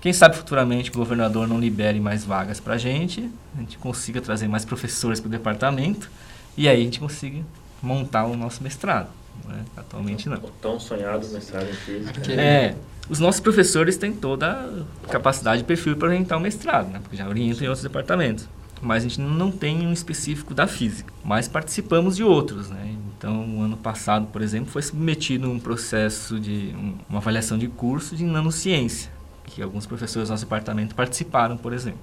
Quem 0.00 0.12
sabe 0.12 0.36
futuramente 0.36 0.90
o 0.90 0.94
governador 0.94 1.46
não 1.46 1.58
libere 1.58 2.00
mais 2.00 2.24
vagas 2.24 2.58
para 2.58 2.74
a 2.74 2.78
gente, 2.78 3.30
a 3.56 3.60
gente 3.60 3.78
consiga 3.78 4.20
trazer 4.20 4.48
mais 4.48 4.64
professores 4.64 5.20
para 5.20 5.28
o 5.28 5.30
departamento 5.30 6.10
e 6.56 6.68
aí 6.68 6.80
a 6.80 6.84
gente 6.84 6.98
consiga 6.98 7.42
montar 7.82 8.24
o 8.24 8.36
nosso 8.36 8.62
mestrado. 8.62 9.08
Né? 9.44 9.64
Atualmente 9.76 10.28
não. 10.28 10.38
O 10.38 10.50
tão 10.60 10.80
sonhado 10.80 11.26
mestrado 11.28 11.68
em 11.68 11.74
física. 11.74 12.32
É, 12.32 12.74
os 13.08 13.20
nossos 13.20 13.40
professores 13.40 13.96
têm 13.96 14.12
toda 14.12 14.84
a 15.04 15.08
capacidade 15.08 15.62
e 15.62 15.64
perfil 15.64 15.96
para 15.96 16.08
orientar 16.08 16.38
o 16.38 16.40
mestrado, 16.40 16.90
né? 16.90 16.98
porque 17.00 17.16
já 17.16 17.28
orientam 17.28 17.64
em 17.64 17.68
outros 17.68 17.82
departamentos. 17.82 18.48
Mas 18.82 19.04
a 19.04 19.08
gente 19.08 19.20
não 19.20 19.50
tem 19.50 19.86
um 19.86 19.92
específico 19.92 20.52
da 20.52 20.66
física, 20.66 21.12
mas 21.24 21.48
participamos 21.48 22.16
de 22.16 22.24
outros. 22.24 22.68
Né? 22.68 22.94
Então, 23.16 23.62
ano 23.62 23.76
passado, 23.76 24.26
por 24.26 24.42
exemplo, 24.42 24.70
foi 24.70 24.82
submetido 24.82 25.50
um 25.50 25.58
processo 25.58 26.38
de 26.38 26.74
um, 26.76 26.94
uma 27.08 27.18
avaliação 27.18 27.56
de 27.56 27.68
curso 27.68 28.14
de 28.14 28.24
nanociência, 28.24 29.10
que 29.44 29.62
alguns 29.62 29.86
professores 29.86 30.28
do 30.28 30.32
nosso 30.32 30.44
departamento 30.44 30.94
participaram, 30.94 31.56
por 31.56 31.72
exemplo. 31.72 32.00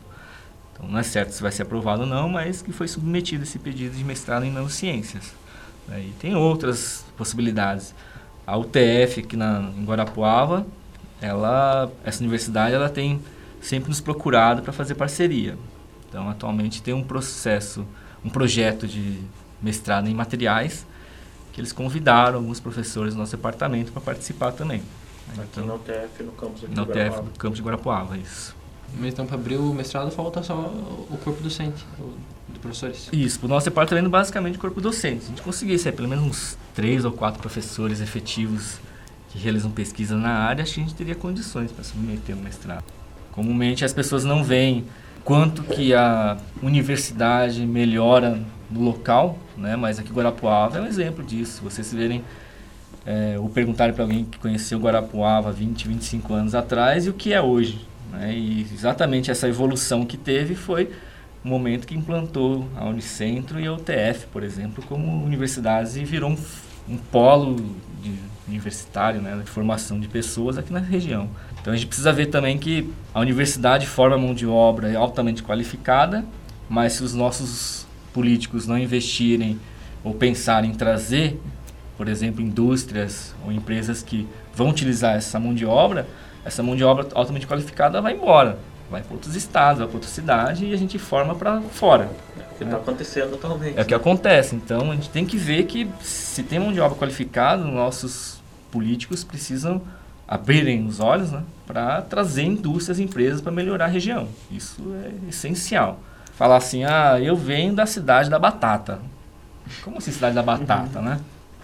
Então, 0.73 0.87
não 0.89 0.97
é 0.97 1.03
certo 1.03 1.31
se 1.31 1.41
vai 1.41 1.51
ser 1.51 1.63
aprovado 1.63 2.01
ou 2.01 2.07
não, 2.07 2.27
mas 2.27 2.61
que 2.61 2.71
foi 2.71 2.87
submetido 2.87 3.43
esse 3.43 3.59
pedido 3.59 3.95
de 3.95 4.03
mestrado 4.03 4.43
em 4.43 4.51
nanociências. 4.51 5.31
Né? 5.87 5.99
E 5.99 6.13
tem 6.19 6.35
outras 6.35 7.05
possibilidades. 7.15 7.93
A 8.47 8.57
UTF 8.57 9.19
aqui 9.19 9.37
na, 9.37 9.71
em 9.77 9.85
Guarapuava, 9.85 10.65
ela, 11.23 11.89
essa 12.03 12.19
universidade 12.19 12.75
ela 12.75 12.89
tem 12.89 13.21
sempre 13.62 13.89
nos 13.89 14.01
procurado 14.01 14.62
para 14.62 14.73
fazer 14.73 14.95
parceria. 14.95 15.57
Então, 16.09 16.29
atualmente 16.29 16.81
tem 16.81 16.93
um 16.93 17.03
processo, 17.03 17.86
um 18.23 18.29
projeto 18.29 18.86
de 18.86 19.19
mestrado 19.62 20.07
em 20.09 20.13
materiais 20.13 20.86
que 21.53 21.62
eles 21.62 21.71
convidaram 21.71 22.39
alguns 22.39 22.59
professores 22.59 23.13
do 23.13 23.19
nosso 23.19 23.36
departamento 23.38 23.91
para 23.91 24.01
participar 24.01 24.51
também. 24.51 24.83
Aqui 25.29 25.41
então, 25.51 25.65
na 25.65 25.75
UTF, 25.75 26.23
no 26.23 26.31
campus 26.33 26.63
aqui 26.63 26.75
Na 26.75 26.83
UTF, 26.83 27.21
no 27.21 27.31
campus 27.38 27.57
de 27.57 27.63
Guarapuava, 27.63 28.17
isso. 28.17 28.55
Então, 29.01 29.25
para 29.25 29.36
abrir 29.36 29.55
o 29.55 29.73
mestrado, 29.73 30.12
falta 30.12 30.43
só 30.43 30.55
o 30.55 31.17
corpo 31.23 31.41
docente, 31.41 31.86
de 32.49 32.59
professores? 32.59 33.09
Isso, 33.13 33.39
para 33.39 33.45
o 33.45 33.49
nosso 33.49 33.65
departamento, 33.65 34.09
basicamente, 34.09 34.57
corpo 34.57 34.81
docente. 34.81 35.21
Se 35.21 35.27
a 35.27 35.29
gente 35.29 35.41
conseguisse 35.41 35.91
pelo 35.91 36.07
menos 36.07 36.25
uns 36.25 36.57
três 36.75 37.05
ou 37.05 37.12
quatro 37.12 37.39
professores 37.39 38.01
efetivos 38.01 38.79
que 39.34 39.39
realizam 39.39 39.72
pesquisa 39.72 40.15
na 40.15 40.30
área, 40.30 40.62
acho 40.62 40.76
que 40.76 40.80
a 40.80 40.84
gente 40.84 40.96
teria 40.96 41.15
condições 41.15 41.72
para 41.72 41.84
submeter 41.84 42.38
o 42.38 42.39
mestrado. 42.39 42.84
Comumente, 43.32 43.84
as 43.84 43.91
pessoas 43.91 44.24
não 44.24 44.43
veem 44.43 44.86
quanto 45.26 45.63
que 45.63 45.91
a 45.91 46.38
universidade 46.62 47.65
melhora 47.65 48.39
no 48.69 48.82
local, 48.82 49.39
né? 49.58 49.76
mas 49.76 49.98
aqui 49.98 50.13
Guarapuava 50.13 50.78
é 50.78 50.82
um 50.82 50.86
exemplo 50.86 51.24
disso. 51.24 51.63
Vocês 51.63 51.91
verem 51.91 52.24
é, 53.06 53.36
ou 53.39 53.50
perguntarem 53.50 53.93
para 53.93 54.04
alguém 54.04 54.24
que 54.24 54.38
conheceu 54.38 54.80
Guarapuava 54.80 55.52
20, 55.52 55.88
25 55.88 56.32
anos 56.32 56.54
atrás 56.54 57.08
e 57.08 57.10
o 57.10 57.13
que 57.13 57.34
é 57.34 57.41
hoje. 57.41 57.88
Né? 58.12 58.36
E 58.36 58.67
exatamente 58.72 59.32
essa 59.32 59.48
evolução 59.48 60.06
que 60.06 60.15
teve 60.15 60.54
foi 60.54 60.91
o 61.43 61.48
momento 61.48 61.88
que 61.88 61.96
implantou 61.96 62.67
a 62.78 62.86
Unicentro 62.86 63.60
e 63.60 63.65
a 63.65 63.74
UTF, 63.74 64.28
por 64.32 64.43
exemplo, 64.43 64.84
como 64.88 65.26
universidades 65.26 65.98
e 65.98 66.06
virou 66.06 66.30
um, 66.30 66.38
um 66.88 66.98
polo 66.98 67.56
de, 68.02 68.13
universitário, 68.47 69.21
né, 69.21 69.39
de 69.43 69.49
formação 69.49 69.99
de 69.99 70.08
pessoas 70.08 70.58
aqui 70.58 70.71
na 70.71 70.79
região. 70.79 71.29
Então 71.62 71.71
a 71.73 71.75
gente 71.75 71.88
precisa 71.88 72.12
ver 72.12 72.27
também 72.27 72.58
que 72.58 72.91
a 73.13 73.19
universidade 73.19 73.88
forma 73.88 74.17
mão 74.17 74.34
de 74.34 74.45
obra 74.45 74.97
altamente 74.97 75.41
qualificada, 75.41 76.25
mas 76.69 76.93
se 76.93 77.03
os 77.03 77.13
nossos 77.13 77.86
políticos 78.13 78.67
não 78.67 78.77
investirem 78.77 79.60
ou 80.03 80.13
pensarem 80.13 80.71
em 80.71 80.73
trazer, 80.73 81.39
por 81.97 82.08
exemplo, 82.08 82.41
indústrias 82.41 83.34
ou 83.45 83.51
empresas 83.51 84.03
que 84.03 84.27
vão 84.53 84.69
utilizar 84.69 85.15
essa 85.15 85.39
mão 85.39 85.53
de 85.53 85.65
obra, 85.65 86.08
essa 86.43 86.62
mão 86.62 86.75
de 86.75 86.84
obra 86.84 87.08
altamente 87.13 87.47
qualificada 87.47 88.01
vai 88.01 88.13
embora, 88.13 88.60
vai 88.93 89.01
para 89.01 89.13
outros 89.13 89.36
estados, 89.36 89.79
vai 89.79 89.88
para 89.88 89.97
outra 89.97 90.10
cidade 90.10 90.65
e 90.67 90.73
a 90.73 90.77
gente 90.77 90.99
forma 90.99 91.34
para 91.34 91.60
fora. 91.62 92.12
É 92.38 92.53
o 92.53 92.58
que 92.58 92.63
está 92.63 92.77
acontecendo 92.77 93.34
atualmente. 93.34 93.79
É 93.79 93.82
o 93.82 93.86
que 93.86 93.93
acontece. 93.93 94.56
Então 94.56 94.91
a 94.91 94.95
gente 94.95 95.10
tem 95.10 95.25
que 95.25 95.36
ver 95.36 95.63
que 95.63 95.89
se 95.99 96.43
tem 96.43 96.60
mão 96.60 96.71
de 96.71 96.79
obra 96.79 96.95
qualificada, 96.95 97.63
nossos 97.63 98.39
políticos 98.71 99.23
precisam 99.23 99.82
abrirem 100.27 100.86
os 100.86 100.99
olhos 100.99 101.32
né, 101.32 101.43
para 101.65 102.03
trazer 102.03 102.43
indústrias 102.43 102.99
e 102.99 103.03
empresas 103.03 103.41
para 103.41 103.51
melhorar 103.51 103.86
a 103.86 103.88
região. 103.88 104.27
Isso 104.51 104.82
é 105.03 105.29
essencial. 105.29 105.99
Falar 106.36 106.58
assim, 106.58 106.84
ah, 106.84 107.19
eu 107.19 107.36
venho 107.36 107.73
da 107.73 107.88
cidade 107.88 108.29
da 108.29 108.38
batata. 108.38 108.99
Como 109.84 109.97
assim 109.97 110.12
cidade 110.12 110.36
da 110.36 110.43
batata, 110.43 111.01
né? 111.01 111.19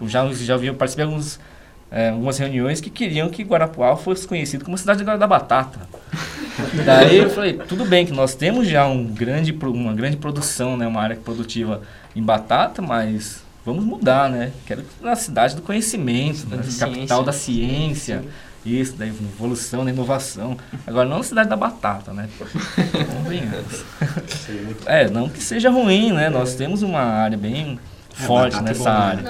Já, 0.06 0.26
já 0.32 0.56
vi, 0.56 0.66
eu 0.66 0.74
participei 0.74 1.04
de 1.04 1.12
alguns 1.12 1.38
é, 1.90 2.10
algumas 2.10 2.38
reuniões 2.38 2.80
que 2.80 2.88
queriam 2.88 3.28
que 3.28 3.42
Guarapuava 3.42 3.96
fosse 3.96 4.26
conhecido 4.26 4.64
como 4.64 4.78
cidade 4.78 5.02
da 5.04 5.26
batata. 5.26 5.80
Daí 6.84 7.18
eu 7.18 7.30
falei, 7.30 7.54
tudo 7.54 7.84
bem 7.84 8.06
que 8.06 8.12
nós 8.12 8.34
temos 8.34 8.66
já 8.68 8.86
um 8.86 9.04
grande, 9.04 9.52
uma 9.52 9.92
grande 9.92 10.16
produção, 10.16 10.76
né, 10.76 10.86
uma 10.86 11.00
área 11.00 11.16
produtiva 11.16 11.82
em 12.14 12.22
batata, 12.22 12.82
mas 12.82 13.42
vamos 13.64 13.84
mudar, 13.84 14.28
né? 14.28 14.52
Quero 14.66 14.84
na 15.00 15.14
cidade 15.14 15.54
do 15.54 15.62
conhecimento, 15.62 16.46
né, 16.48 16.62
capital 16.78 17.22
da 17.22 17.32
ciência. 17.32 18.24
Isso, 18.64 18.94
da 18.94 19.06
evolução, 19.06 19.86
da 19.86 19.90
inovação. 19.90 20.54
Agora, 20.86 21.08
não 21.08 21.16
na 21.18 21.24
cidade 21.24 21.48
da 21.48 21.56
batata, 21.56 22.12
né? 22.12 22.28
Convenhamos. 23.16 23.84
É, 24.84 25.08
não 25.08 25.30
que 25.30 25.42
seja 25.42 25.70
ruim, 25.70 26.12
né? 26.12 26.28
Nós 26.28 26.54
temos 26.56 26.82
uma 26.82 27.00
área 27.00 27.38
bem 27.38 27.78
é, 28.22 28.26
forte 28.26 28.62
nessa 28.62 28.90
área. 28.90 29.22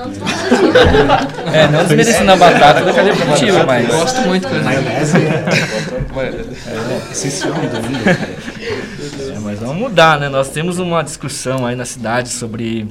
é, 1.53 1.69
não 1.69 1.85
desmerecendo 1.85 2.33
a 2.33 2.37
batata 2.37 2.85
da 2.85 2.93
cadeia 2.93 3.17
produtiva, 3.17 3.65
mas. 3.65 3.87
Gosto 3.87 4.21
muito 4.23 4.49
da 4.49 4.59
maionese. 4.61 5.17
É 5.17 7.13
essencial 7.13 7.53
é, 7.55 9.39
mas 9.41 9.59
vamos 9.61 9.77
mudar, 9.77 10.19
né? 10.19 10.29
Nós 10.29 10.49
temos 10.49 10.79
uma 10.79 11.03
discussão 11.03 11.67
aí 11.67 11.77
na 11.77 11.85
cidade 11.85 12.29
sobre 12.31 12.89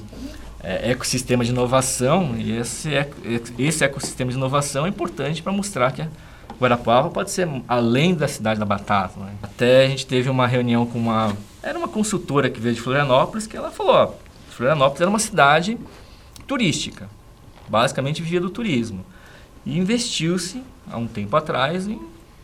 é, 0.63 0.91
ecossistema 0.91 1.43
de 1.43 1.51
inovação 1.51 2.35
e 2.37 2.57
esse, 2.57 2.89
esse 3.57 3.83
ecossistema 3.83 4.31
de 4.31 4.37
inovação 4.37 4.85
é 4.85 4.89
importante 4.89 5.41
para 5.41 5.51
mostrar 5.51 5.91
que 5.91 6.01
a, 6.01 6.07
Guarapuava 6.59 7.09
pode 7.09 7.31
ser 7.31 7.47
além 7.67 8.13
da 8.13 8.27
cidade 8.27 8.59
da 8.59 8.65
Batata. 8.65 9.17
Né? 9.19 9.31
Até 9.41 9.85
a 9.85 9.87
gente 9.87 10.05
teve 10.05 10.29
uma 10.29 10.45
reunião 10.45 10.85
com 10.85 10.99
uma. 10.99 11.35
Era 11.63 11.77
uma 11.77 11.87
consultora 11.87 12.49
que 12.49 12.59
veio 12.59 12.75
de 12.75 12.81
Florianópolis 12.81 13.47
que 13.47 13.55
ela 13.55 13.71
falou: 13.71 13.93
ó, 13.93 14.11
Florianópolis 14.59 14.99
era 14.99 15.09
uma 15.09 15.19
cidade 15.19 15.77
turística, 16.45 17.09
basicamente 17.69 18.21
vivia 18.21 18.41
do 18.41 18.49
turismo. 18.49 19.05
E 19.65 19.77
investiu-se 19.77 20.61
há 20.91 20.97
um 20.97 21.07
tempo 21.07 21.33
atrás 21.37 21.87
em 21.87 21.97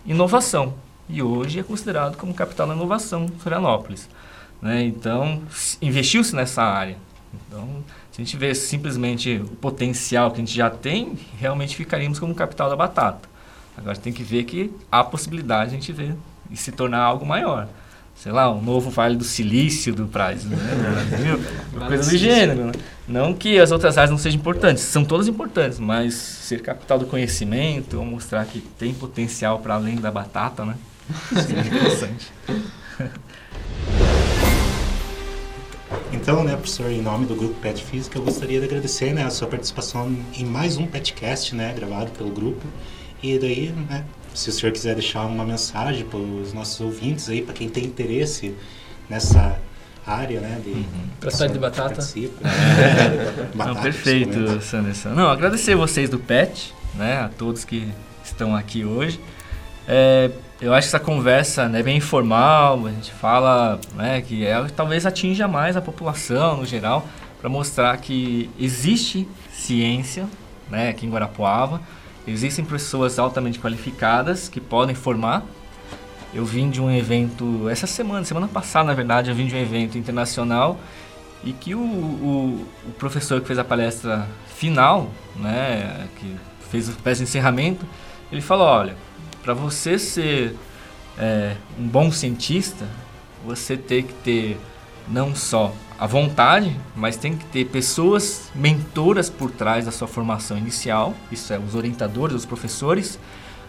inovação. 0.05 0.75
E 1.09 1.21
hoje 1.21 1.59
é 1.59 1.63
considerado 1.63 2.15
como 2.15 2.33
capital 2.33 2.67
da 2.67 2.73
inovação 2.73 3.27
Florianópolis. 3.39 4.07
Né? 4.61 4.85
Então, 4.85 5.41
investiu-se 5.81 6.33
nessa 6.33 6.63
área. 6.63 6.95
Então, 7.33 7.83
se 8.13 8.21
a 8.21 8.23
gente 8.23 8.37
vê 8.37 8.55
simplesmente 8.55 9.41
o 9.43 9.49
potencial 9.57 10.31
que 10.31 10.37
a 10.37 10.39
gente 10.39 10.55
já 10.55 10.69
tem, 10.69 11.19
realmente 11.37 11.75
ficaríamos 11.75 12.17
como 12.17 12.33
capital 12.33 12.69
da 12.69 12.77
batata. 12.77 13.27
Agora 13.77 13.97
tem 13.97 14.13
que 14.13 14.23
ver 14.23 14.45
que 14.45 14.71
há 14.89 15.03
possibilidade 15.03 15.71
de 15.71 15.75
a 15.75 15.79
gente 15.79 15.91
ver 15.91 16.15
e 16.49 16.55
se 16.55 16.71
tornar 16.71 17.01
algo 17.01 17.25
maior. 17.25 17.67
Sei 18.15 18.31
lá, 18.31 18.51
um 18.51 18.61
novo 18.61 18.89
Vale 18.89 19.17
do 19.17 19.23
Silício 19.23 19.93
do 19.93 20.05
Brasil, 20.05 20.49
né? 20.49 20.57
Brasil 21.11 21.39
uma 21.73 21.87
coisa 21.87 22.09
do 22.09 22.17
gênero. 22.17 22.65
Né? 22.65 22.71
Não 23.07 23.33
que 23.33 23.59
as 23.59 23.71
outras 23.71 23.97
áreas 23.97 24.09
não 24.09 24.17
sejam 24.17 24.39
importantes, 24.39 24.83
são 24.83 25.03
todas 25.03 25.27
importantes, 25.27 25.77
mas 25.77 26.13
ser 26.13 26.61
capital 26.61 26.97
do 26.97 27.05
conhecimento, 27.05 27.99
ou 27.99 28.05
mostrar 28.05 28.45
que 28.45 28.59
tem 28.59 28.93
potencial 28.93 29.59
para 29.59 29.75
além 29.75 29.97
da 29.97 30.09
batata, 30.09 30.65
né? 30.65 30.75
Seria 31.45 31.61
interessante. 31.61 32.31
Então, 36.11 36.43
né, 36.43 36.53
professor, 36.53 36.89
em 36.89 37.01
nome 37.01 37.25
do 37.25 37.35
grupo 37.35 37.53
Pet 37.55 37.83
Física, 37.83 38.17
eu 38.17 38.23
gostaria 38.23 38.59
de 38.59 38.65
agradecer 38.65 39.13
né, 39.13 39.23
a 39.23 39.29
sua 39.29 39.47
participação 39.47 40.15
em 40.33 40.45
mais 40.45 40.77
um 40.77 40.87
Petcast, 40.87 41.53
né, 41.53 41.73
gravado 41.75 42.09
pelo 42.11 42.31
grupo. 42.31 42.65
E 43.21 43.37
daí, 43.37 43.71
né, 43.89 44.03
se 44.35 44.49
o 44.49 44.53
senhor 44.53 44.71
quiser 44.71 44.93
deixar 44.95 45.25
uma 45.25 45.45
mensagem 45.45 46.05
para 46.05 46.19
os 46.19 46.53
nossos 46.53 46.79
ouvintes 46.81 47.29
aí, 47.29 47.41
para 47.41 47.53
quem 47.53 47.69
tem 47.69 47.85
interesse 47.85 48.53
nessa 49.09 49.57
área, 50.05 50.39
né, 50.39 50.61
de 50.63 50.71
Uhum. 50.71 50.85
Gostar 51.21 51.47
de 51.47 51.57
batata? 51.57 51.95
participa. 51.95 52.41
É. 52.47 53.55
Batata, 53.55 53.73
Não, 53.73 53.81
perfeito. 53.81 54.61
Sanderson. 54.61 55.09
Não, 55.09 55.29
agradecer 55.29 55.75
vocês 55.75 56.09
do 56.09 56.19
PET, 56.19 56.73
né, 56.93 57.21
a 57.21 57.29
todos 57.29 57.63
que 57.63 57.87
estão 58.23 58.55
aqui 58.55 58.85
hoje. 58.85 59.19
É, 59.87 60.29
eu 60.61 60.73
acho 60.73 60.89
que 60.89 60.95
essa 60.95 61.03
conversa 61.03 61.67
né, 61.67 61.79
é 61.79 61.83
bem 61.83 61.97
informal, 61.97 62.85
a 62.85 62.91
gente 62.91 63.11
fala 63.11 63.79
né, 63.95 64.21
que 64.21 64.45
é, 64.45 64.63
talvez 64.75 65.05
atinja 65.05 65.47
mais 65.47 65.75
a 65.77 65.81
população 65.81 66.57
no 66.57 66.65
geral, 66.65 67.07
para 67.39 67.49
mostrar 67.49 67.95
que 67.97 68.49
existe 68.59 69.27
ciência 69.51 70.27
né, 70.69 70.89
aqui 70.89 71.05
em 71.05 71.09
Guarapuava, 71.09 71.81
existem 72.27 72.65
pessoas 72.65 73.19
altamente 73.19 73.59
qualificadas 73.59 74.49
que 74.49 74.59
podem 74.59 74.95
formar. 74.95 75.43
Eu 76.33 76.43
vim 76.43 76.69
de 76.69 76.81
um 76.81 76.91
evento, 76.91 77.69
essa 77.69 77.87
semana, 77.87 78.25
semana 78.25 78.47
passada 78.47 78.87
na 78.87 78.93
verdade, 78.93 79.29
eu 79.29 79.35
vim 79.35 79.47
de 79.47 79.55
um 79.55 79.59
evento 79.59 79.97
internacional 79.97 80.77
e 81.43 81.53
que 81.53 81.75
o, 81.75 81.79
o, 81.79 82.67
o 82.87 82.91
professor 82.97 83.39
que 83.39 83.47
fez 83.47 83.59
a 83.59 83.63
palestra 83.63 84.27
final, 84.55 85.09
né, 85.35 86.07
que 86.17 86.35
fez 86.69 86.89
a 86.89 86.91
palestra 86.93 87.25
de 87.25 87.29
encerramento, 87.29 87.85
ele 88.31 88.41
falou, 88.41 88.67
olha, 88.67 88.95
para 89.43 89.53
você 89.53 89.99
ser 89.99 90.55
é, 91.17 91.55
um 91.79 91.87
bom 91.87 92.11
cientista, 92.11 92.85
você 93.45 93.77
tem 93.77 94.03
que 94.03 94.13
ter 94.13 94.57
não 95.07 95.35
só 95.35 95.71
a 95.97 96.05
vontade, 96.05 96.75
mas 96.95 97.15
tem 97.15 97.37
que 97.37 97.45
ter 97.45 97.65
pessoas 97.65 98.51
mentoras 98.53 99.29
por 99.29 99.49
trás 99.49 99.85
da 99.85 99.91
sua 99.91 100.07
formação 100.07 100.57
inicial, 100.57 101.13
isso 101.31 101.53
é, 101.53 101.59
os 101.59 101.73
orientadores, 101.73 102.35
os 102.35 102.45
professores, 102.45 103.17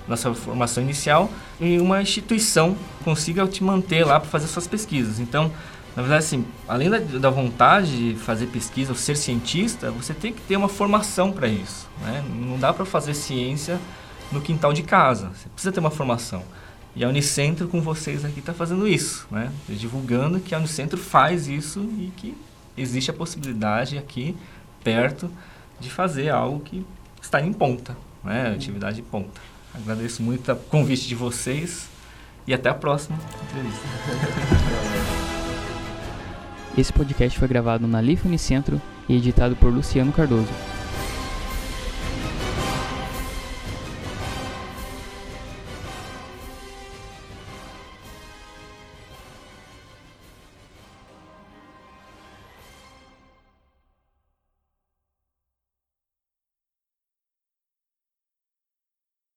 na 0.09 0.17
sua 0.17 0.35
formação 0.35 0.83
inicial, 0.83 1.31
e 1.61 1.79
uma 1.79 2.01
instituição 2.03 2.77
consiga 3.05 3.47
te 3.47 3.63
manter 3.63 4.05
lá 4.05 4.19
para 4.21 4.29
fazer 4.29 4.47
suas 4.47 4.67
pesquisas. 4.67 5.21
Então, 5.21 5.53
na 5.95 6.03
verdade, 6.03 6.25
assim, 6.25 6.45
além 6.69 6.91
da, 6.91 6.99
da 6.99 7.31
vontade 7.31 8.13
de 8.13 8.19
fazer 8.19 8.47
pesquisa 8.47 8.93
ou 8.93 8.97
ser 8.97 9.17
cientista, 9.17 9.91
você 9.91 10.13
tem 10.13 10.33
que 10.33 10.43
ter 10.43 10.57
uma 10.57 10.69
formação 10.69 11.33
para 11.33 11.49
isso. 11.49 11.89
Né? 12.03 12.23
Não 12.29 12.59
dá 12.59 12.73
para 12.73 12.85
fazer 12.85 13.15
ciência 13.15 13.81
no 14.31 14.41
quintal 14.41 14.73
de 14.73 14.83
casa. 14.83 15.31
Você 15.35 15.49
precisa 15.49 15.73
ter 15.73 15.81
uma 15.81 15.91
formação. 15.91 16.43
E 16.97 17.05
a 17.05 17.09
Unicentro 17.09 17.69
com 17.69 17.83
vocês 17.83 18.25
aqui 18.25 18.41
está 18.41 18.55
fazendo 18.55 18.89
isso, 18.89 19.29
né? 19.31 19.53
Divulgando 19.69 20.41
que 20.41 20.55
a 20.55 20.59
Unicentro 20.59 20.97
faz 20.97 21.47
isso 21.47 21.81
e 21.99 22.11
que 22.17 22.35
existe 22.75 23.11
a 23.11 23.15
possibilidade 23.15 23.99
aqui 23.99 24.35
perto 24.83 25.31
de 25.79 25.91
fazer 25.91 26.31
algo 26.31 26.61
que 26.61 26.87
está 27.21 27.43
em 27.43 27.53
ponta, 27.53 27.95
né? 28.25 28.51
Atividade 28.55 29.03
em 29.03 29.05
ponta. 29.05 29.39
Agradeço 29.75 30.23
muito 30.23 30.51
o 30.51 30.57
convite 30.57 31.07
de 31.07 31.15
vocês 31.15 31.87
e 32.47 32.55
até 32.55 32.71
a 32.71 32.75
próxima 32.75 33.19
entrevista. 33.45 33.87
Esse 36.79 36.95
podcast 36.95 37.39
foi 37.39 37.47
gravado 37.47 37.87
na 37.87 38.01
Life 38.01 38.27
Unicentro 38.27 38.81
e 39.07 39.17
editado 39.17 39.55
por 39.55 39.71
Luciano 39.71 40.13
Cardoso. 40.13 40.49